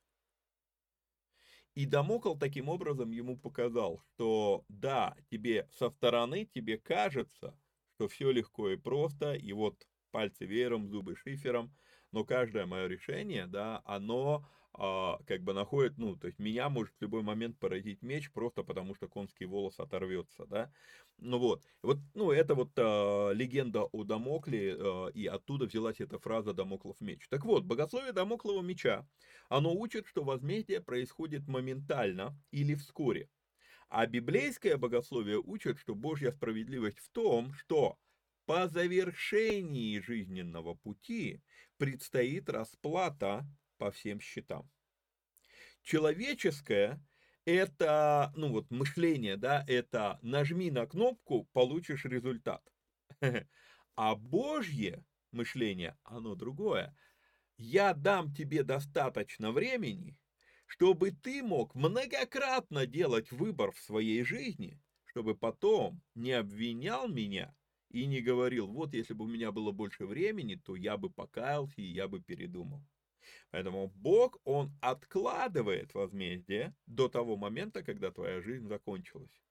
[1.76, 7.60] И Дамокл таким образом ему показал, что да, тебе со стороны тебе кажется,
[7.96, 11.76] что все легко и просто, и вот пальцы веером, зубы шифером–
[12.12, 16.94] но каждое мое решение, да, оно а, как бы находит, ну, то есть меня может
[16.96, 20.72] в любой момент поразить меч, просто потому что конский волос оторвется, да,
[21.18, 26.20] ну вот, вот, ну, это вот а, легенда о Дамокле, а, и оттуда взялась эта
[26.20, 27.28] фраза «Дамоклов меч».
[27.30, 29.08] Так вот, богословие Дамоклова меча,
[29.50, 33.30] оно учит, что возмездие происходит моментально или вскоре,
[33.90, 37.98] а библейское богословие учит, что Божья справедливость в том, что
[38.46, 41.42] по завершении жизненного пути
[41.78, 43.46] предстоит расплата
[43.78, 44.70] по всем счетам.
[45.84, 47.02] Человеческое–
[47.46, 52.64] это, ну вот, мышление, да, это нажми на кнопку, получишь результат.
[54.00, 56.96] А Божье мышление, оно другое.
[57.58, 60.20] Я дам тебе достаточно времени,
[60.68, 67.56] чтобы ты мог многократно делать выбор в своей жизни, чтобы потом не обвинял меня
[67.90, 71.82] и не говорил, вот если бы у меня было больше времени, то я бы покаялся
[71.82, 72.84] и я бы передумал.
[73.52, 79.42] Поэтому Бог, Он откладывает возмездие до того момента, когда твоя жизнь закончилась.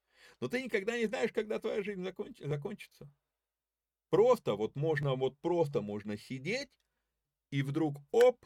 [0.40, 2.38] Но ты никогда не знаешь, когда твоя жизнь законч...
[2.40, 3.10] закончится.
[4.10, 6.70] Просто вот можно, вот просто можно сидеть,
[7.50, 8.44] и вдруг оп,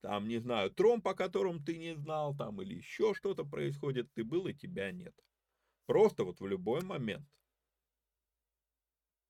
[0.00, 4.24] там, не знаю, тромб, о котором ты не знал, там, или еще что-то происходит, ты
[4.24, 5.14] был, и тебя нет.
[5.86, 7.28] Просто вот в любой момент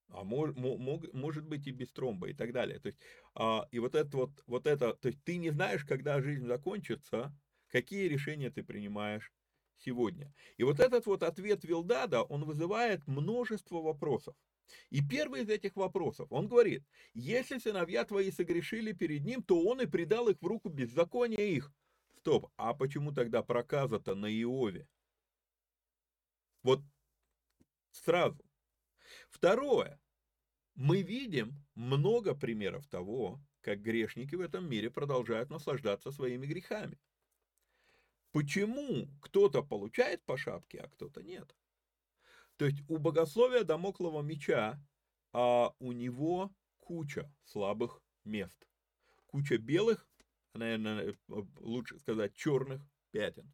[0.08, 2.78] а мож, мог, может быть и без тромба и так далее.
[2.78, 2.98] То есть,
[3.34, 7.36] а, и вот это вот, вот это, то есть ты не знаешь, когда жизнь закончится,
[7.68, 9.32] какие решения ты принимаешь
[9.78, 10.32] сегодня.
[10.56, 14.36] И вот этот вот ответ Вилдада, он вызывает множество вопросов.
[14.90, 19.80] И первый из этих вопросов, он говорит, если сыновья твои согрешили перед ним, то он
[19.80, 21.72] и предал их в руку беззакония их.
[22.18, 24.88] Стоп, а почему тогда проказа-то на Иове?
[26.62, 26.80] Вот
[27.92, 28.45] сразу.
[29.37, 30.01] Второе.
[30.77, 36.99] Мы видим много примеров того, как грешники в этом мире продолжают наслаждаться своими грехами.
[38.33, 41.55] Почему кто-то получает по шапке, а кто-то нет?
[42.57, 44.83] То есть у богословия Дамоклова меча
[45.35, 48.66] а у него куча слабых мест.
[49.27, 50.09] Куча белых,
[50.55, 51.14] наверное,
[51.59, 53.53] лучше сказать черных пятен.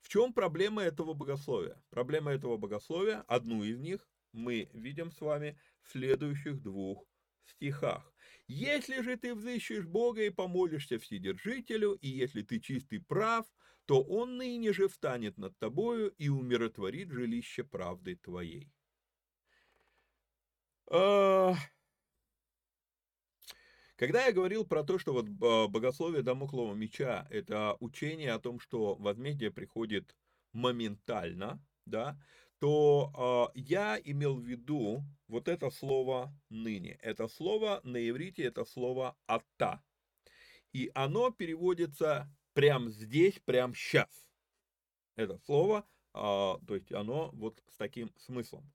[0.00, 1.82] В чем проблема этого богословия?
[1.88, 7.06] Проблема этого богословия, одну из них, мы видим с вами в следующих двух
[7.44, 8.12] стихах.
[8.46, 13.46] «Если же ты взыщешь Бога и помолишься Вседержителю, и если ты чистый прав,
[13.86, 18.70] то Он ныне же встанет над тобою и умиротворит жилище правды твоей».
[23.96, 28.96] Когда я говорил про то, что вот богословие Дамоклова меча– это учение о том, что
[28.96, 30.16] возмездие приходит
[30.52, 32.18] моментально, да,
[32.62, 36.92] то э, я имел в виду вот это слово ныне.
[37.02, 39.82] Это слово на иврите, это слово ата.
[40.72, 44.30] И оно переводится прям здесь, прям сейчас.
[45.16, 48.72] Это слово, э, то есть оно вот с таким смыслом.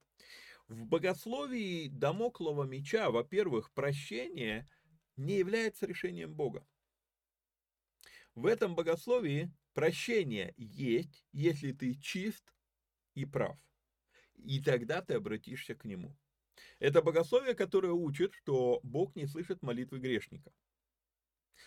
[0.67, 4.67] В богословии Дамоклова меча, во-первых, прощение
[5.15, 6.67] не является решением Бога.
[8.36, 12.54] В этом богословии прощение есть, если ты чист
[13.13, 13.58] и прав
[14.38, 16.15] и тогда ты обратишься к нему.
[16.80, 20.52] Это богословие, которое учит, что Бог не слышит молитвы грешника,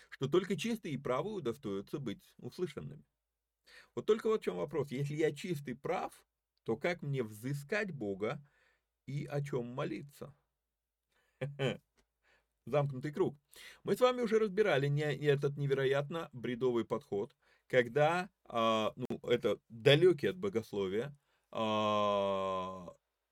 [0.09, 3.03] что только чистые и правые удостоятся быть услышанными.
[3.95, 4.91] Вот только вот в чем вопрос.
[4.91, 6.13] Если я чистый прав,
[6.63, 8.41] то как мне взыскать Бога
[9.05, 10.33] и о чем молиться?
[12.65, 13.37] Замкнутый круг.
[13.83, 17.35] Мы с вами уже разбирали не, этот невероятно бредовый подход,
[17.67, 21.15] когда, а, ну, это далекий от богословия,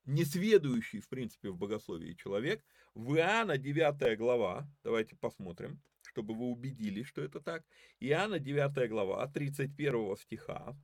[0.06, 7.08] несведущий, в принципе, в богословии человек, в Иоанна 9 глава, давайте посмотрим, чтобы вы убедились,
[7.08, 7.66] что это так,
[8.00, 10.76] Иоанна 9 глава, 31 стиха,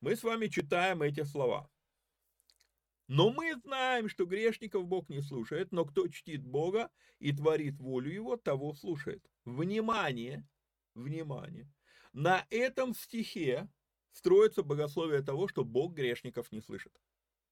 [0.00, 1.70] мы с вами читаем эти слова.
[3.06, 8.10] Но мы знаем, что грешников Бог не слушает, но кто чтит Бога и творит волю
[8.10, 9.22] Его, того слушает.
[9.44, 10.46] Внимание,
[10.94, 11.70] внимание.
[12.12, 13.68] На этом стихе
[14.14, 16.92] строится богословие того, что Бог грешников не слышит.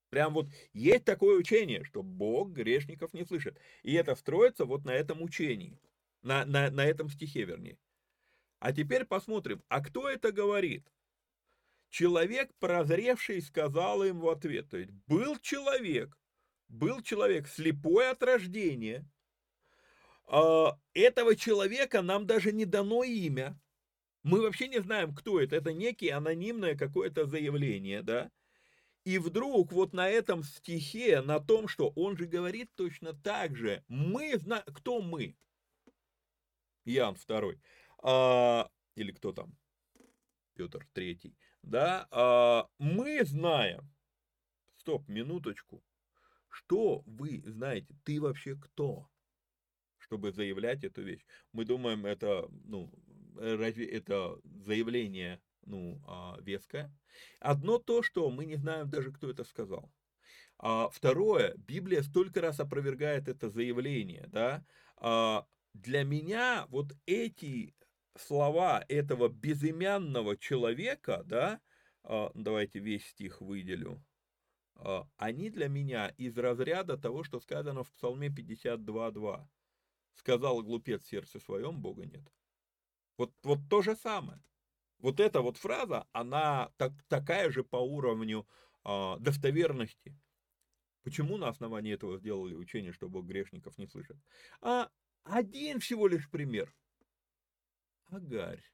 [0.08, 3.58] Прям вот есть такое учение, что Бог грешников не слышит.
[3.82, 5.78] И это строится вот на этом учении,
[6.22, 7.78] на, на, на этом стихе, вернее.
[8.58, 10.86] А теперь посмотрим, а кто это говорит?
[11.88, 14.68] Человек, прозревший, сказал им в ответ.
[14.70, 16.16] То есть был человек,
[16.68, 19.04] был человек слепой от рождения.
[20.26, 23.58] А, этого человека нам даже не дано имя.
[24.22, 25.56] Мы вообще не знаем, кто это.
[25.56, 28.30] Это некие анонимное какое-то заявление, да?
[29.04, 33.84] И вдруг вот на этом стихе, на том, что он же говорит точно так же,
[33.88, 35.36] мы знаем, кто мы?
[36.84, 37.60] Иоанн второй.
[38.02, 39.56] А, или кто там,
[40.54, 43.90] Петр Третий, да, а, мы знаем,
[44.76, 45.82] стоп, минуточку,
[46.48, 49.08] что вы знаете, ты вообще кто,
[49.98, 51.24] чтобы заявлять эту вещь?
[51.52, 52.92] Мы думаем, это, ну,
[53.36, 56.94] разве это заявление, ну, а, веское?
[57.40, 59.90] Одно то, что мы не знаем даже, кто это сказал.
[60.58, 64.64] А второе, Библия столько раз опровергает это заявление, да.
[64.96, 67.74] А для меня вот эти
[68.16, 71.60] слова этого безымянного человека, да,
[72.04, 74.04] а, давайте весь стих выделю,
[74.76, 79.48] а, они для меня из разряда того, что сказано в Псалме 52.2.
[80.14, 82.22] Сказал глупец сердце своем, Бога нет.
[83.22, 84.40] Вот, вот то же самое.
[84.98, 88.48] Вот эта вот фраза, она так, такая же по уровню
[88.84, 90.18] э, достоверности.
[91.04, 94.16] Почему на основании этого сделали учение, что Бог грешников не слышит?
[94.60, 94.90] А
[95.22, 96.74] один всего лишь пример.
[98.06, 98.64] Агарь.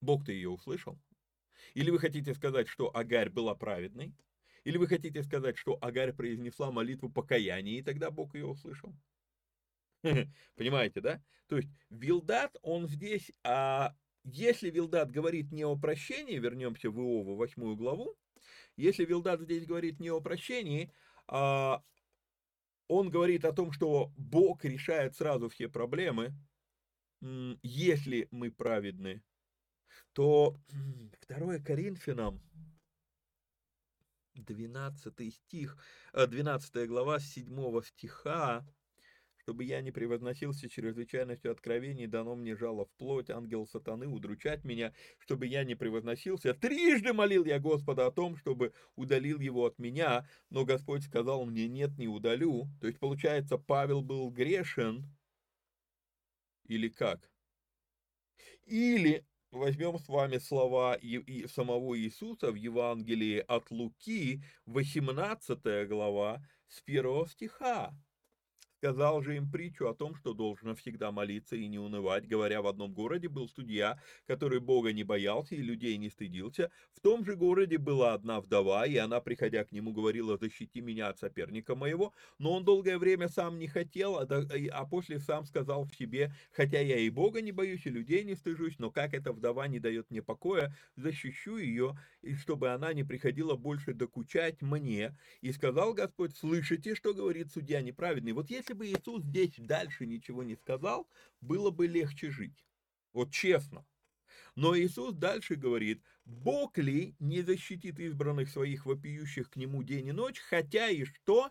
[0.00, 0.98] Бог-то ее услышал.
[1.74, 4.14] Или вы хотите сказать, что Агарь была праведной?
[4.64, 8.96] Или вы хотите сказать, что Агарь произнесла молитву покаяния, и тогда Бог ее услышал?
[10.56, 11.22] Понимаете, да?
[11.46, 13.94] То есть Вилдат, он здесь, а
[14.24, 18.16] если Вилдат говорит не о прощении, вернемся в Иову, восьмую главу,
[18.76, 20.92] если Вилдат здесь говорит не о прощении,
[21.26, 21.82] а
[22.88, 26.34] он говорит о том, что Бог решает сразу все проблемы,
[27.62, 29.22] если мы праведны,
[30.12, 30.58] то
[31.28, 32.42] 2 Коринфянам,
[34.34, 35.76] 12 стих,
[36.12, 38.66] 12 э, глава 7 стиха,
[39.42, 44.92] чтобы я не превозносился чрезвычайностью откровений, дано мне жало в плоть, ангел сатаны, удручать меня,
[45.18, 46.54] чтобы я не превозносился.
[46.54, 51.66] Трижды молил я Господа о том, чтобы удалил его от меня, но Господь сказал мне,
[51.68, 52.68] нет, не удалю.
[52.80, 55.06] То есть, получается, Павел был грешен,
[56.66, 57.28] или как?
[58.66, 66.80] Или возьмем с вами слова и, самого Иисуса в Евангелии от Луки, 18 глава, с
[66.80, 67.92] первого стиха.
[68.82, 72.66] Сказал же им притчу о том, что должно всегда молиться и не унывать, говоря, в
[72.66, 76.68] одном городе был судья, который Бога не боялся и людей не стыдился.
[76.92, 81.10] В том же городе была одна вдова, и она, приходя к нему, говорила, защити меня
[81.10, 82.12] от соперника моего.
[82.40, 86.80] Но он долгое время сам не хотел, а, а после сам сказал в себе, хотя
[86.80, 90.10] я и Бога не боюсь, и людей не стыжусь, но как эта вдова не дает
[90.10, 95.16] мне покоя, защищу ее, и чтобы она не приходила больше докучать мне.
[95.40, 98.32] И сказал Господь, слышите, что говорит судья неправедный?
[98.32, 101.08] Вот если бы Иисус здесь дальше ничего не сказал,
[101.40, 102.64] было бы легче жить.
[103.12, 103.84] Вот честно.
[104.54, 110.12] Но Иисус дальше говорит, Бог ли не защитит избранных своих вопиющих к Нему день и
[110.12, 111.50] ночь, хотя и что?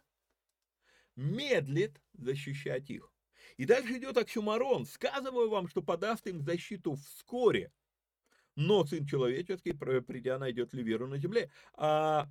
[1.15, 3.11] Медлит защищать их.
[3.57, 4.85] И дальше идет оксюмарон.
[4.85, 7.71] Сказываю вам, что подаст им защиту вскоре.
[8.55, 11.49] Но Сын Человеческий, придя, найдет ли веру на земле.
[11.75, 12.27] А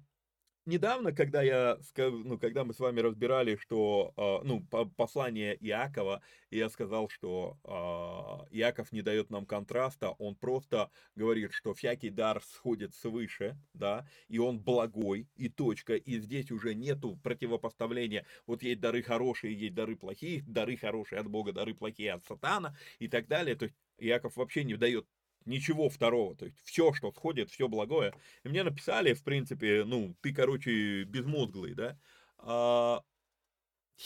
[0.66, 4.64] недавно, когда я, ну, когда мы с вами разбирали, что, а, ну,
[4.97, 11.75] послание Иакова, я сказал, что а, Иаков не дает нам контраста, он просто говорит, что
[11.75, 18.27] всякий дар сходит свыше, да, и он благой, и точка, и здесь уже нету противопоставления,
[18.47, 22.77] вот есть дары хорошие, есть дары плохие, дары хорошие от Бога, дары плохие от сатана,
[22.99, 25.07] и так далее, то есть Иаков вообще не дает
[25.45, 28.14] ничего второго, то есть все, что сходит, все благое.
[28.45, 31.99] И мне написали, в принципе, ну, ты, короче, безмозглый, да.
[32.38, 33.03] А,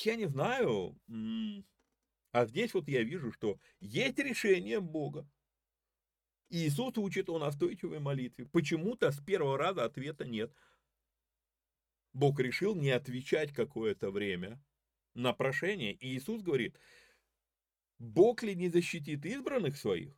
[0.05, 0.99] я не знаю,
[2.33, 5.29] а здесь вот я вижу, что есть решение Бога.
[6.51, 8.47] Иисус учит о настойчивой молитве.
[8.47, 10.53] Почему-то с первого раза ответа нет.
[12.13, 14.63] Бог решил не отвечать какое-то время
[15.15, 15.95] на прошение.
[15.95, 16.79] И Иисус говорит,
[17.99, 20.15] Бог ли не защитит избранных своих?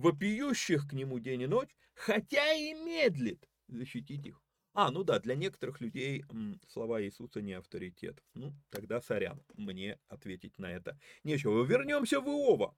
[0.00, 4.42] Вопиющих к нему день и ночь, хотя и медлит защитить их.
[4.72, 6.24] А, ну да, для некоторых людей
[6.68, 8.22] слова Иисуса не авторитет.
[8.34, 11.64] Ну, тогда сорян, мне ответить на это нечего.
[11.64, 12.76] Вернемся в Иова.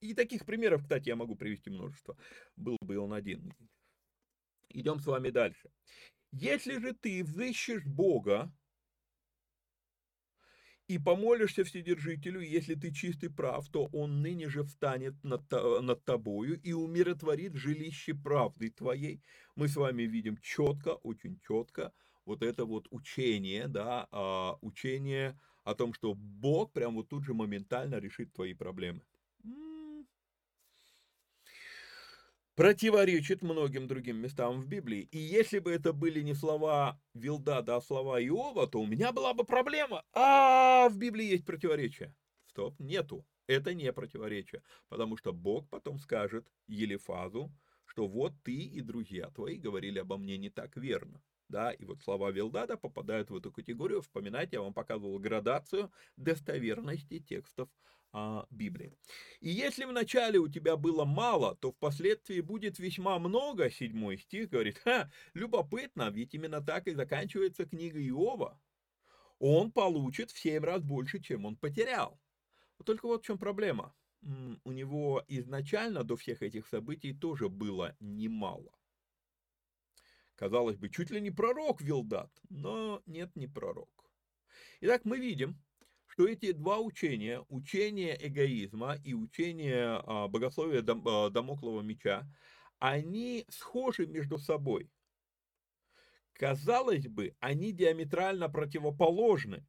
[0.00, 2.16] И таких примеров, кстати, я могу привести множество.
[2.56, 3.54] Был бы он один.
[4.70, 5.70] Идем с вами дальше.
[6.32, 8.50] Если же ты взыщешь Бога,
[10.90, 15.48] и помолишься Вседержителю, если ты чистый прав, то он ныне же встанет над,
[15.82, 19.22] над тобою и умиротворит жилище правды твоей.
[19.54, 21.92] Мы с вами видим четко, очень четко
[22.24, 27.34] вот это вот учение, да, а, учение о том, что Бог прям вот тут же
[27.34, 29.02] моментально решит твои проблемы
[32.60, 35.08] противоречит многим другим местам в Библии.
[35.12, 39.32] И если бы это были не слова Вилдада, а слова Иова, то у меня была
[39.32, 40.04] бы проблема.
[40.12, 42.14] А в Библии есть противоречие.
[42.44, 43.24] Стоп, нету.
[43.46, 47.50] Это не противоречие, потому что Бог потом скажет Елифазу,
[47.86, 51.22] что вот ты и друзья твои говорили обо мне не так верно.
[51.50, 54.02] Да, и вот слова Вилдада попадают в эту категорию.
[54.02, 57.68] Вспоминайте, я вам показывал градацию достоверности текстов
[58.12, 58.96] а, Библии.
[59.40, 64.78] И если вначале у тебя было мало, то впоследствии будет весьма много, седьмой стих говорит,
[64.78, 68.60] ха, любопытно, ведь именно так и заканчивается книга Иова.
[69.40, 72.20] Он получит в семь раз больше, чем он потерял.
[72.84, 73.92] Только вот в чем проблема.
[74.64, 78.79] У него изначально до всех этих событий тоже было немало.
[80.40, 83.90] Казалось бы, чуть ли не пророк Вилдат, но нет, не пророк.
[84.80, 85.62] Итак, мы видим,
[86.06, 92.26] что эти два учения, учение эгоизма и учение а, богословия дом, а, Дамоклова меча,
[92.78, 94.90] они схожи между собой.
[96.32, 99.66] Казалось бы, они диаметрально противоположны.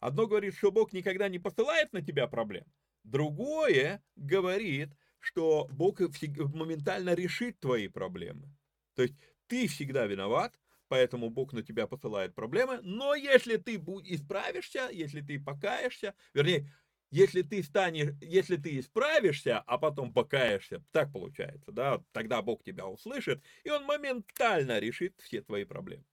[0.00, 2.64] Одно говорит, что Бог никогда не посылает на тебя проблем,
[3.04, 4.88] другое говорит,
[5.20, 8.52] что Бог моментально решит твои проблемы.
[8.94, 9.14] То есть
[9.52, 15.38] ты всегда виноват, поэтому Бог на тебя посылает проблемы, но если ты исправишься, если ты
[15.38, 16.74] покаешься, вернее,
[17.10, 22.86] если ты станешь, если ты исправишься, а потом покаешься, так получается, да, тогда Бог тебя
[22.86, 26.06] услышит, и Он моментально решит все твои проблемы.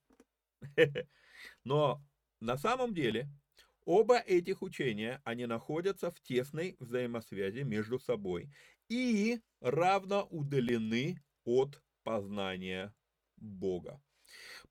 [1.63, 2.03] Но
[2.41, 3.29] на самом деле
[3.85, 8.49] оба этих учения, они находятся в тесной взаимосвязи между собой
[8.89, 12.93] и равно удалены от познания
[13.41, 14.01] Бога.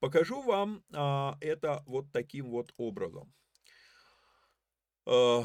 [0.01, 3.33] Покажу вам а, это вот таким вот образом.
[5.07, 5.45] А,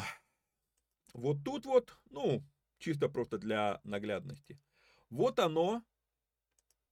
[1.13, 2.43] вот тут вот, ну,
[2.77, 4.59] чисто просто для наглядности.
[5.09, 5.83] Вот оно,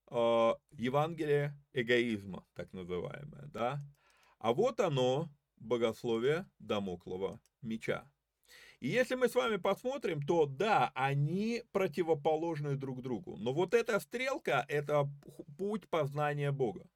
[0.07, 3.81] а, Евангелие эгоизма, так называемое, да.
[4.39, 8.09] А вот оно, богословие Дамоклова меча.
[8.81, 13.37] И если мы с вами посмотрим, то да, они противоположны друг другу.
[13.37, 15.07] Но вот эта стрелка– это
[15.57, 16.89] путь познания Бога.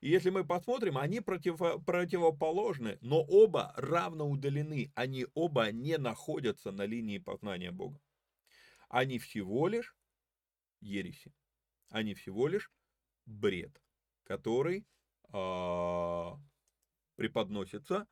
[0.00, 4.92] И если мы посмотрим, они против, противоположны, но оба равно удалены.
[4.94, 8.00] Они оба не находятся на линии познания Бога.
[8.88, 9.96] Они всего лишь
[10.80, 11.34] ереси.
[11.88, 12.70] Они всего лишь
[13.26, 13.82] бред,
[14.22, 14.86] который
[15.32, 16.30] э,
[17.16, 18.06] преподносится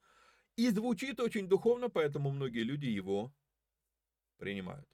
[0.57, 3.33] и звучит очень духовно, поэтому многие люди его
[4.39, 4.87] принимают.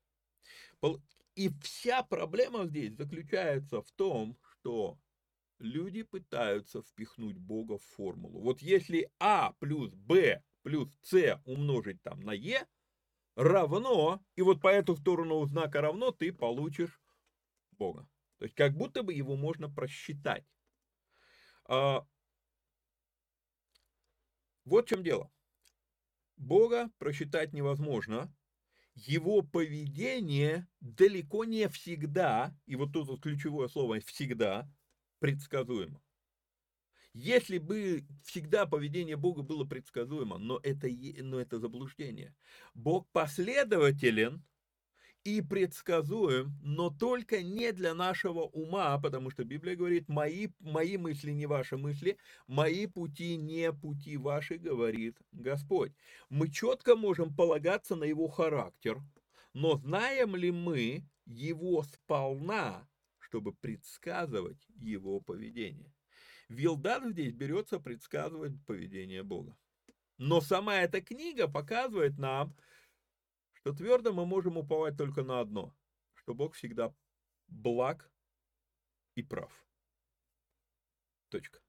[1.35, 4.99] И вся проблема здесь заключается в том, что
[5.59, 8.41] люди пытаются впихнуть Бога в формулу.
[8.41, 12.67] Вот если А плюс Б плюс С умножить там на Е
[13.37, 17.01] равно, и вот по эту сторону знака равно ты получишь
[17.73, 18.09] Бога.
[18.39, 20.45] То есть как будто бы его можно просчитать.
[21.65, 22.05] А,
[24.65, 25.31] вот в чем дело.
[26.39, 28.33] Бога просчитать невозможно.
[28.95, 34.69] Его поведение далеко не всегда, и вот тут вот ключевое слово «всегда»,
[35.21, 36.01] предсказуемо.
[37.13, 40.89] Если бы всегда поведение Бога было предсказуемо, но это,
[41.23, 42.35] но это заблуждение.
[42.75, 44.45] Бог последователен
[45.25, 51.33] и предсказуем, но только не для нашего ума, потому что Библия говорит, мои, мои мысли
[51.33, 55.93] не ваши мысли, мои пути не пути ваши, говорит Господь.
[56.31, 59.01] Мы четко можем полагаться на его характер,
[59.53, 62.89] но знаем ли мы его сполна,
[63.19, 65.93] чтобы предсказывать его поведение?
[66.49, 69.57] Вилдат здесь берется предсказывать поведение Бога.
[70.17, 72.57] Но сама эта книга показывает нам,
[73.69, 75.77] что твердо мы можем уповать только на одно,
[76.15, 76.95] что Бог всегда
[77.49, 78.11] благ
[79.15, 79.53] и прав.
[81.29, 81.61] Точка.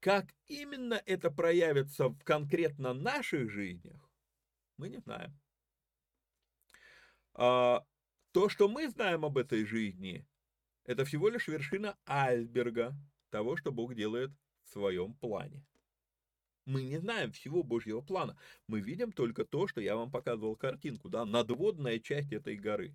[0.00, 4.10] Как именно это проявится в конкретно наших жизнях,
[4.76, 5.38] мы не знаем.
[7.34, 7.86] А,
[8.32, 10.26] то, что мы знаем об этой жизни,
[10.82, 12.96] это всего лишь вершина айсберга
[13.30, 14.32] того, что Бог делает
[14.64, 15.64] в своем плане.
[16.68, 18.36] Мы не знаем всего Божьего плана.
[18.66, 22.94] Мы видим только то, что я вам показывал картинку, да, надводная часть этой горы.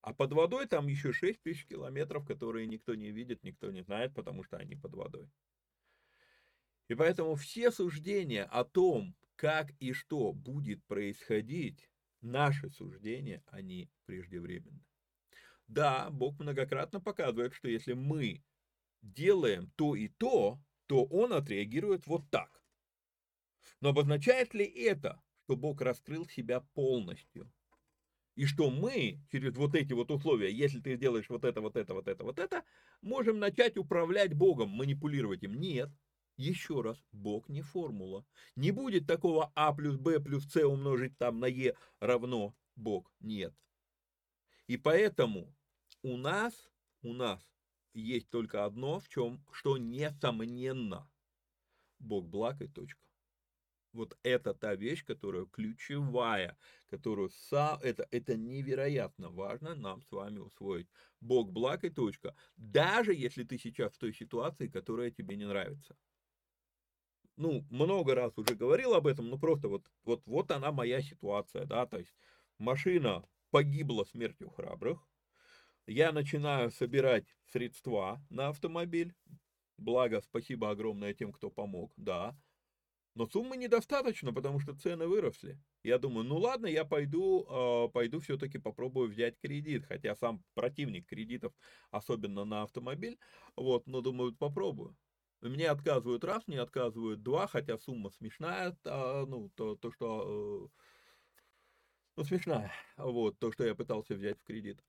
[0.00, 4.14] А под водой там еще 6 тысяч километров, которые никто не видит, никто не знает,
[4.14, 5.30] потому что они под водой.
[6.88, 11.88] И поэтому все суждения о том, как и что будет происходить,
[12.20, 14.84] наши суждения, они преждевременны.
[15.68, 18.42] Да, Бог многократно показывает, что если мы
[19.02, 22.57] делаем то и то, то Он отреагирует вот так.
[23.80, 27.50] Но обозначает ли это, что Бог раскрыл себя полностью?
[28.34, 31.92] И что мы через вот эти вот условия, если ты сделаешь вот это, вот это,
[31.92, 32.64] вот это, вот это,
[33.00, 35.54] можем начать управлять Богом, манипулировать им?
[35.54, 35.90] Нет.
[36.36, 38.24] Еще раз, Бог не формула.
[38.54, 43.52] Не будет такого А плюс Б плюс С умножить там на Е равно Бог нет.
[44.68, 45.52] И поэтому
[46.02, 46.54] у нас,
[47.02, 47.44] у нас
[47.92, 51.10] есть только одно, в чем, что несомненно.
[51.98, 53.07] Бог благ и точка.
[53.92, 56.56] Вот это та вещь, которая ключевая,
[56.88, 60.88] которую сам, это, это невероятно важно нам с вами усвоить.
[61.20, 62.34] Бог благ и точка.
[62.56, 65.96] Даже если ты сейчас в той ситуации, которая тебе не нравится.
[67.36, 71.66] Ну, много раз уже говорил об этом, но просто вот, вот, вот она моя ситуация,
[71.66, 72.12] да, то есть
[72.58, 75.08] машина погибла смертью храбрых,
[75.86, 79.14] я начинаю собирать средства на автомобиль,
[79.76, 82.36] благо, спасибо огромное тем, кто помог, да,
[83.18, 85.58] но суммы недостаточно, потому что цены выросли.
[85.82, 91.08] Я думаю, ну ладно, я пойду, э, пойду все-таки попробую взять кредит, хотя сам противник
[91.08, 91.52] кредитов,
[91.90, 93.18] особенно на автомобиль,
[93.56, 94.96] вот, но думаю, попробую.
[95.40, 100.82] Мне отказывают раз, мне отказывают два, хотя сумма смешная, а, ну, то, то что, э,
[102.18, 104.84] ну, смешная, вот, то, что я пытался взять в кредит.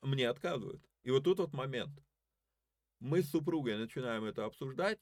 [0.00, 0.82] Мне отказывают.
[1.02, 1.92] И вот тут вот момент.
[3.00, 4.98] Мы с супругой начинаем это обсуждать,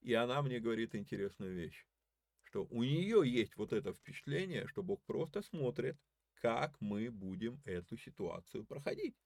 [0.00, 1.86] и она мне говорит интересную вещь,
[2.42, 5.96] что у нее есть вот это впечатление, что Бог просто смотрит,
[6.34, 9.16] как мы будем эту ситуацию проходить.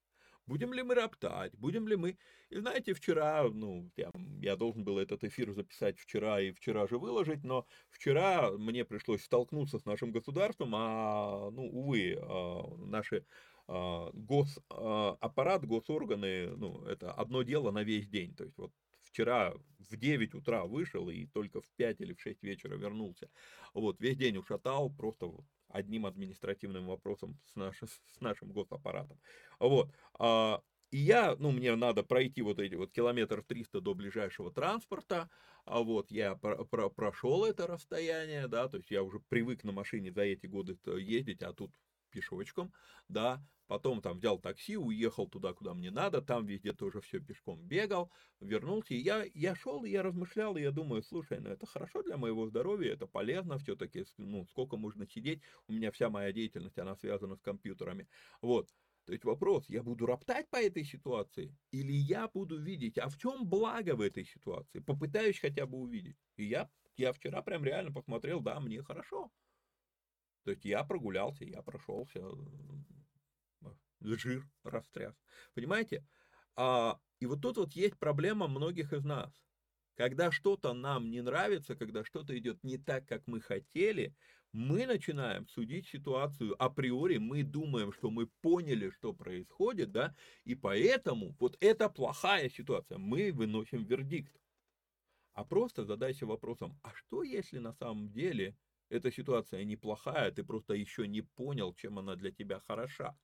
[0.46, 2.18] Будем ли мы роптать, будем ли мы...
[2.48, 4.10] И знаете, вчера, ну, я,
[4.40, 9.22] я должен был этот эфир записать вчера и вчера же выложить, но вчера мне пришлось
[9.22, 13.24] столкнуться с нашим государством, а, ну, увы, а, наши
[13.68, 18.34] а, госаппарат, госорганы, ну, это одно дело на весь день.
[18.34, 18.72] То есть вот
[19.10, 23.30] вчера в 9 утра вышел и только в 5 или в 6 вечера вернулся.
[23.74, 25.32] Вот, весь день ушатал, просто
[25.68, 29.20] одним административным вопросом с, наш, с нашим госаппаратом.
[29.58, 29.92] Вот.
[30.18, 35.30] А, и я, ну, мне надо пройти вот эти вот километр 300 до ближайшего транспорта,
[35.64, 39.72] а вот я про про прошел это расстояние, да, то есть я уже привык на
[39.72, 41.70] машине за эти годы ездить, а тут
[42.10, 42.72] пешочком,
[43.08, 47.62] да, потом там взял такси, уехал туда, куда мне надо, там везде тоже все пешком
[47.62, 51.66] бегал, вернулся, и я, я шел, и я размышлял, и я думаю, слушай, ну это
[51.66, 56.32] хорошо для моего здоровья, это полезно все-таки, ну сколько можно сидеть, у меня вся моя
[56.32, 58.08] деятельность, она связана с компьютерами,
[58.42, 63.08] вот, то есть вопрос, я буду роптать по этой ситуации, или я буду видеть, а
[63.08, 67.64] в чем благо в этой ситуации, попытаюсь хотя бы увидеть, и я, я вчера прям
[67.64, 69.30] реально посмотрел, да, мне хорошо,
[70.44, 72.22] то есть я прогулялся, я прошелся,
[74.00, 75.14] жир растряс.
[75.54, 76.04] Понимаете?
[76.56, 79.32] А, и вот тут вот есть проблема многих из нас.
[79.96, 84.14] Когда что-то нам не нравится, когда что-то идет не так, как мы хотели,
[84.52, 90.14] мы начинаем судить ситуацию априори, мы думаем, что мы поняли, что происходит, да,
[90.44, 94.34] и поэтому вот это плохая ситуация, мы выносим вердикт.
[95.34, 98.56] А просто задайся вопросом, а что если на самом деле
[98.90, 103.16] эта ситуация неплохая, ты просто еще не понял, чем она для тебя хороша?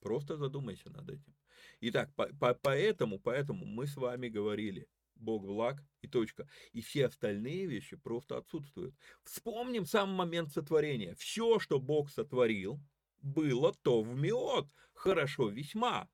[0.00, 1.36] Просто задумайся над этим.
[1.80, 6.48] Итак, по, по, поэтому, поэтому мы с вами говорили, Бог благ и точка.
[6.72, 8.94] И все остальные вещи просто отсутствуют.
[9.22, 11.14] Вспомним сам момент сотворения.
[11.14, 12.80] Все, что Бог сотворил,
[13.20, 14.68] было то в миот.
[14.94, 16.08] Хорошо весьма.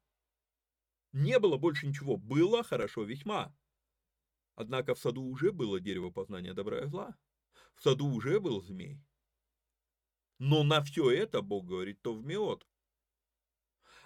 [1.12, 2.16] Не было больше ничего.
[2.16, 3.54] Было хорошо весьма.
[4.56, 7.16] Однако в саду уже было дерево познания добра и зла.
[7.76, 9.00] В саду уже был змей.
[10.38, 12.66] Но на все это Бог говорит то в миот.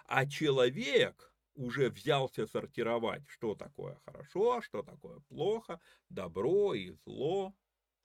[0.06, 7.54] А человек уже взялся сортировать, что такое хорошо, что такое плохо, добро и зло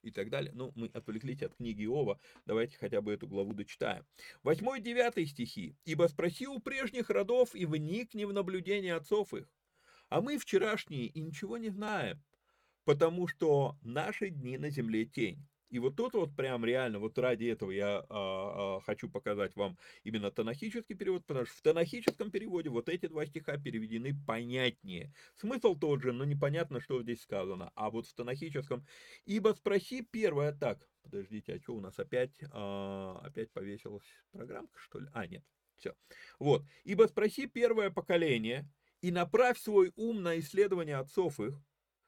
[0.02, 0.52] и так далее.
[0.54, 4.06] Ну, мы отвлеклись от книги Иова, давайте хотя бы эту главу дочитаем.
[4.44, 5.76] 8 и 9 стихи.
[5.86, 9.52] «Ибо спроси у прежних родов и вникни в наблюдение отцов их.
[10.10, 12.24] А мы вчерашние и ничего не знаем,
[12.84, 15.48] потому что наши дни на земле тень.
[15.76, 19.78] И вот тут вот прям реально, вот ради этого я а, а, хочу показать вам
[20.06, 25.12] именно танахический перевод, потому что в танахическом переводе вот эти два стиха переведены понятнее.
[25.36, 27.74] Смысл тот же, но непонятно, что здесь сказано.
[27.76, 28.88] А вот в танахическом,
[29.26, 35.00] ибо спроси первое так, подождите, а что у нас опять, а, опять повесилась программка, что
[35.00, 35.10] ли?
[35.12, 35.44] А, нет,
[35.76, 35.94] все.
[36.40, 38.66] Вот, ибо спроси первое поколение
[39.02, 41.62] и направь свой ум на исследование отцов их,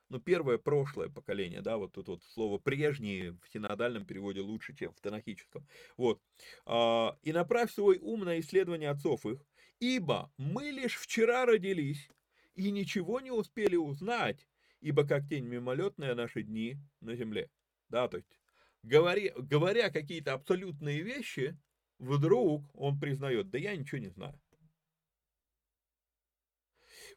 [0.10, 4.94] ну, первое прошлое поколение, да, вот тут вот слово прежние в синодальном переводе лучше, чем
[4.94, 5.68] в танахическом.
[5.98, 6.22] Вот.
[6.66, 9.46] А, и направь свой ум на исследование отцов их,
[9.80, 12.10] ибо мы лишь вчера родились
[12.56, 14.48] и ничего не успели узнать,
[14.82, 17.50] ибо как тень мимолетная наши дни на земле.
[17.90, 18.40] Да, то есть,
[18.84, 21.58] говоря, говоря какие-то абсолютные вещи,
[22.00, 24.40] вдруг он признает, да я ничего не знаю.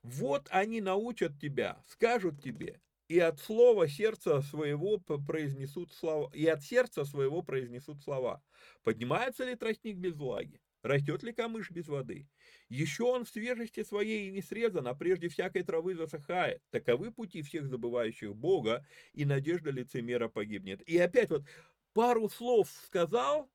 [0.03, 6.63] Вот они научат тебя, скажут тебе, и от слова сердца своего произнесут слова, и от
[6.63, 8.43] сердца своего произнесут слова.
[8.83, 10.61] Поднимается ли тростник без влаги?
[10.83, 12.29] Растет ли камыш без воды?
[12.69, 16.63] Еще он в свежести своей и не срезан, а прежде всякой травы засыхает.
[16.71, 20.81] Таковы пути всех забывающих Бога, и надежда лицемера погибнет.
[20.89, 21.45] И опять вот
[21.93, 23.51] пару слов сказал,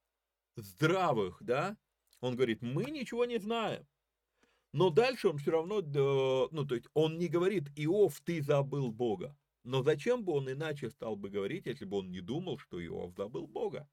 [0.55, 1.77] здравых, да,
[2.19, 3.87] он говорит, мы ничего не знаем.
[4.75, 5.79] Но дальше он все равно,
[6.51, 9.33] ну, то есть он не говорит, Иов, ты забыл Бога.
[9.63, 13.15] Но зачем бы он иначе стал бы говорить, если бы он не думал, что Иов
[13.15, 13.87] забыл Бога?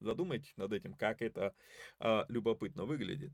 [0.00, 1.54] Задумайтесь над этим, как это
[1.98, 3.32] а, любопытно выглядит.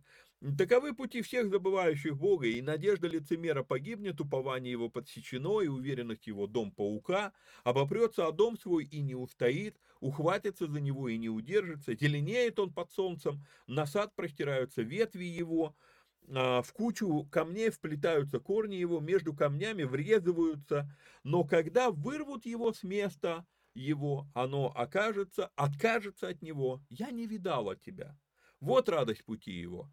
[0.56, 6.46] Таковы пути всех забывающих Бога, и надежда лицемера погибнет, упование его подсечено, и уверенность его
[6.46, 7.32] дом паука,
[7.64, 12.72] обопрется о дом свой и не устоит, ухватится за него и не удержится, зеленеет он
[12.72, 15.74] под солнцем, на сад простираются ветви его,
[16.26, 20.88] в кучу камней вплетаются корни его, между камнями врезываются,
[21.24, 27.76] но когда вырвут его с места, его, оно окажется, откажется от него, я не видала
[27.76, 28.16] тебя.
[28.60, 29.90] Вот радость пути его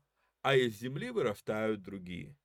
[0.47, 2.37] а из земли вырастают другие.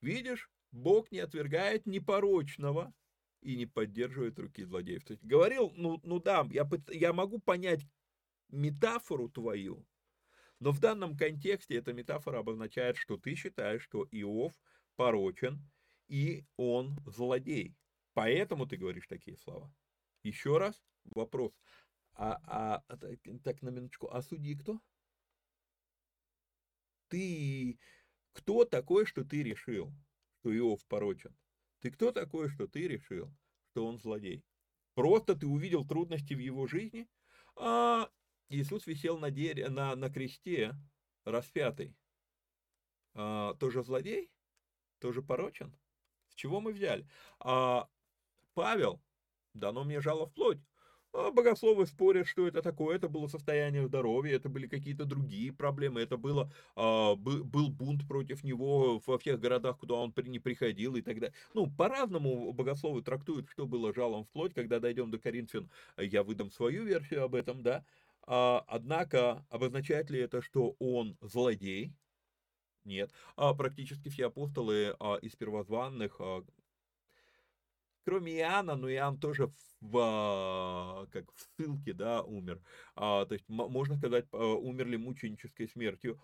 [0.00, 2.94] Видишь, Бог не отвергает непорочного
[3.40, 5.04] и не поддерживает руки злодеев.
[5.04, 7.84] То есть говорил, ну, ну да, я, я могу понять
[8.48, 9.84] метафору твою,
[10.62, 14.52] но в данном контексте эта метафора обозначает, что ты считаешь, что Иов
[14.96, 15.60] порочен,
[16.08, 17.76] и он злодей.
[18.14, 19.74] Поэтому ты говоришь такие слова.
[20.22, 21.52] Еще раз вопрос.
[22.14, 22.96] А, а, а
[23.42, 24.80] так, на минуточку, а судьи кто?
[27.12, 27.78] ты
[28.32, 29.92] кто такой, что ты решил,
[30.40, 31.36] что Иов порочен?
[31.80, 33.30] Ты кто такой, что ты решил,
[33.70, 34.42] что он злодей?
[34.94, 37.06] Просто ты увидел трудности в его жизни,
[37.56, 38.08] а
[38.52, 40.74] Иисус висел на, дере, на, на кресте,
[41.24, 41.96] распятый.
[43.14, 44.30] А, тоже злодей?
[44.98, 45.74] Тоже порочен?
[46.28, 47.06] С чего мы взяли?
[47.40, 47.88] А
[48.54, 49.00] Павел,
[49.54, 50.58] дано мне жало в плоть.
[51.14, 52.96] А богословы спорят, что это такое.
[52.96, 56.00] Это было состояние здоровья, это были какие-то другие проблемы.
[56.00, 61.02] Это было, а, был бунт против него во всех городах, куда он не приходил и
[61.02, 61.34] так далее.
[61.54, 64.54] Ну, по-разному богословы трактуют, что было жалом в плоть.
[64.54, 67.84] Когда дойдем до Коринфян, я выдам свою версию об этом, да.
[68.24, 71.94] А, однако, обозначает ли это, что он злодей?
[72.84, 73.12] Нет.
[73.36, 76.20] А практически все апостолы а, из первозванных,
[78.04, 82.60] кроме Иоанна, но Иоанн тоже в, как в ссылке, да, умер.
[82.94, 86.20] То есть, можно сказать, умерли мученической смертью.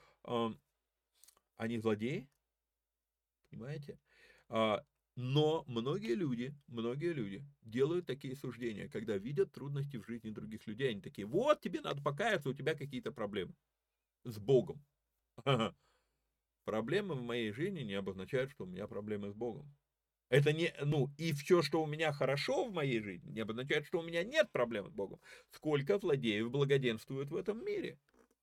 [1.57, 2.29] Они злодеи,
[3.51, 3.99] понимаете?
[5.21, 10.91] Но многие люди, многие люди делают такие суждения, когда видят трудности в жизни других людей.
[10.91, 13.53] Они такие, вот тебе надо покаяться, у тебя какие-то проблемы
[14.25, 14.85] с Богом.
[16.64, 19.75] Проблемы в моей жизни не обозначают, что у меня проблемы с Богом.
[20.31, 24.01] Это не, ну, и все, что у меня хорошо в моей жизни, не обозначает, что
[24.01, 25.21] у меня нет проблем с Богом.
[25.51, 27.99] Сколько злодеев благоденствуют в этом мире?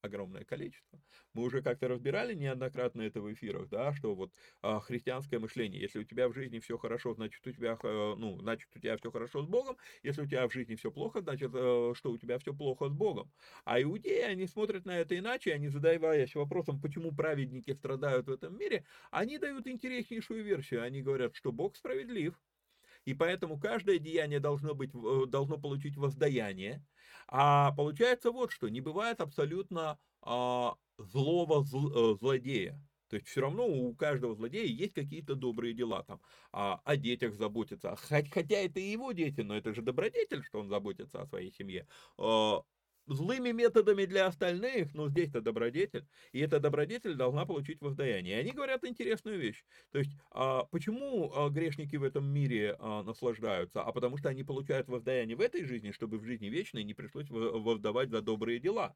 [0.06, 1.02] Огромное количество.
[1.34, 4.32] Мы уже как-то разбирали неоднократно это в эфирах, да, что вот
[4.62, 8.40] а, христианское мышление, если у тебя в жизни все хорошо, значит у тебя, а, ну,
[8.40, 11.52] значит у тебя все хорошо с Богом, если у тебя в жизни все плохо, значит,
[11.54, 13.32] а, что у тебя все плохо с Богом.
[13.66, 18.58] А иудеи, они смотрят на это иначе, они задаваясь вопросом, почему праведники страдают в этом
[18.58, 22.36] мире, они дают интереснейшую версию, они говорят, что Бог справедлив,
[23.06, 26.84] и поэтому каждое деяние должно, быть, э, должно получить воздаяние.
[27.28, 32.82] А получается вот что, не бывает абсолютно а, злого зл, э, злодея.
[33.10, 36.22] То есть все равно у каждого злодея есть какие-то добрые дела, там,
[36.52, 40.70] а, о детях заботиться, хотя это и его дети, но это же добродетель, что он
[40.70, 41.88] заботится о своей семье.
[42.18, 42.62] А,
[43.08, 48.38] злыми методами для остальных, но здесь-то добродетель, и эта добродетель должна получить воздаяние.
[48.38, 49.64] И они говорят интересную вещь.
[49.92, 53.82] То есть, а, почему а, грешники в этом мире а, наслаждаются?
[53.82, 57.30] А потому что они получают воздаяние в этой жизни, чтобы в жизни вечной не пришлось
[57.30, 58.96] воздавать за добрые дела.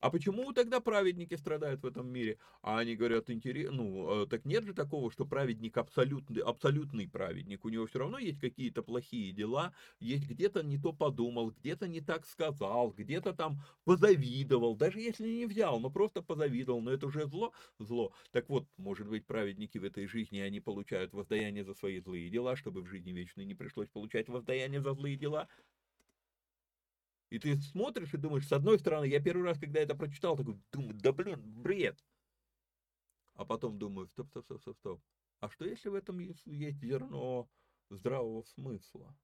[0.00, 2.38] А почему тогда праведники страдают в этом мире?
[2.62, 7.64] А они говорят, интерес, ну, э, так нет же такого, что праведник абсолютный, абсолютный праведник.
[7.64, 12.00] У него все равно есть какие-то плохие дела, есть где-то не то подумал, где-то не
[12.00, 17.26] так сказал, где-то там позавидовал, даже если не взял, но просто позавидовал, но это уже
[17.26, 18.12] зло, зло.
[18.30, 22.54] Так вот, может быть, праведники в этой жизни, они получают воздаяние за свои злые дела,
[22.54, 25.48] чтобы в жизни вечной не пришлось получать воздаяние за злые дела,
[27.30, 30.58] и ты смотришь и думаешь, с одной стороны, я первый раз, когда это прочитал, такой,
[30.72, 32.02] думаю, да блин, бред.
[33.34, 35.02] А потом думаю, стоп, стоп, стоп, стоп, стоп.
[35.40, 37.48] А что если в этом есть, есть зерно
[37.90, 39.16] здравого смысла?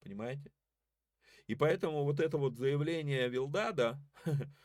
[0.00, 0.50] Понимаете?
[1.46, 4.00] И поэтому вот это вот заявление Вилдада,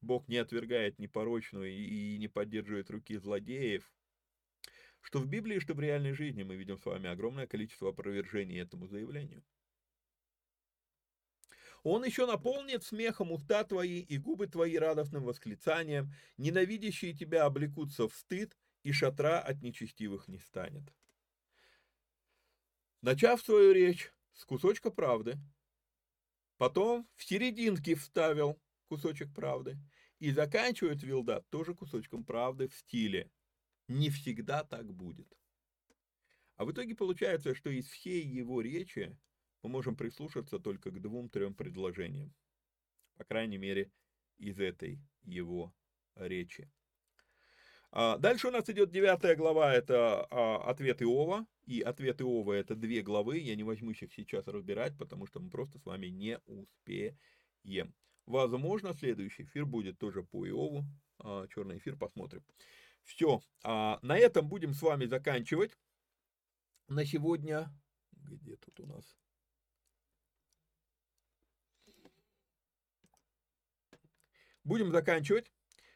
[0.00, 3.92] Бог не отвергает непорочную и не поддерживает руки злодеев,
[5.00, 8.86] что в Библии, что в реальной жизни мы видим с вами огромное количество опровержений этому
[8.86, 9.44] заявлению.
[11.88, 18.14] Он еще наполнит смехом уста твои и губы твои радостным восклицанием, ненавидящие тебя облекутся в
[18.16, 20.82] стыд, и шатра от нечестивых не станет.
[23.02, 25.38] Начав свою речь с кусочка правды,
[26.56, 29.78] потом в серединке вставил кусочек правды,
[30.18, 33.30] и заканчивает Вилдат тоже кусочком правды в стиле
[33.86, 35.32] «не всегда так будет».
[36.56, 39.16] А в итоге получается, что из всей его речи
[39.66, 42.32] мы можем прислушаться только к двум-трем предложениям.
[43.16, 43.90] По крайней мере,
[44.38, 45.74] из этой его
[46.14, 46.70] речи.
[47.90, 51.46] А, дальше у нас идет девятая глава, это а, ответ Иова.
[51.64, 55.50] И ответ Иова это две главы, я не возьмусь их сейчас разбирать, потому что мы
[55.50, 57.92] просто с вами не успеем.
[58.24, 60.84] Возможно, следующий эфир будет тоже по Иову,
[61.18, 62.44] а, черный эфир, посмотрим.
[63.02, 65.76] Все, на этом будем с вами заканчивать.
[66.88, 67.72] На сегодня,
[68.12, 69.16] где тут у нас
[74.66, 75.52] Будем заканчивать.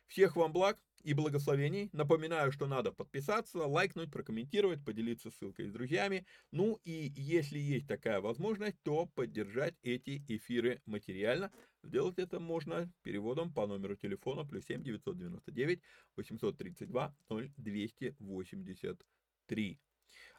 [0.07, 1.91] Всех вам благ и благословений.
[1.93, 6.25] Напоминаю, что надо подписаться, лайкнуть, прокомментировать, поделиться ссылкой с друзьями.
[6.53, 11.51] Ну и если есть такая возможность, то поддержать эти эфиры материально.
[11.83, 15.83] Сделать это можно переводом по номеру телефона плюс 7 999
[16.15, 19.81] 832 0283.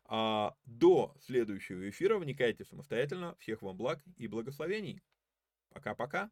[0.05, 3.35] А до следующего эфира вникайте самостоятельно.
[3.39, 5.01] Всех вам благ и благословений.
[5.73, 6.31] Пока-пока.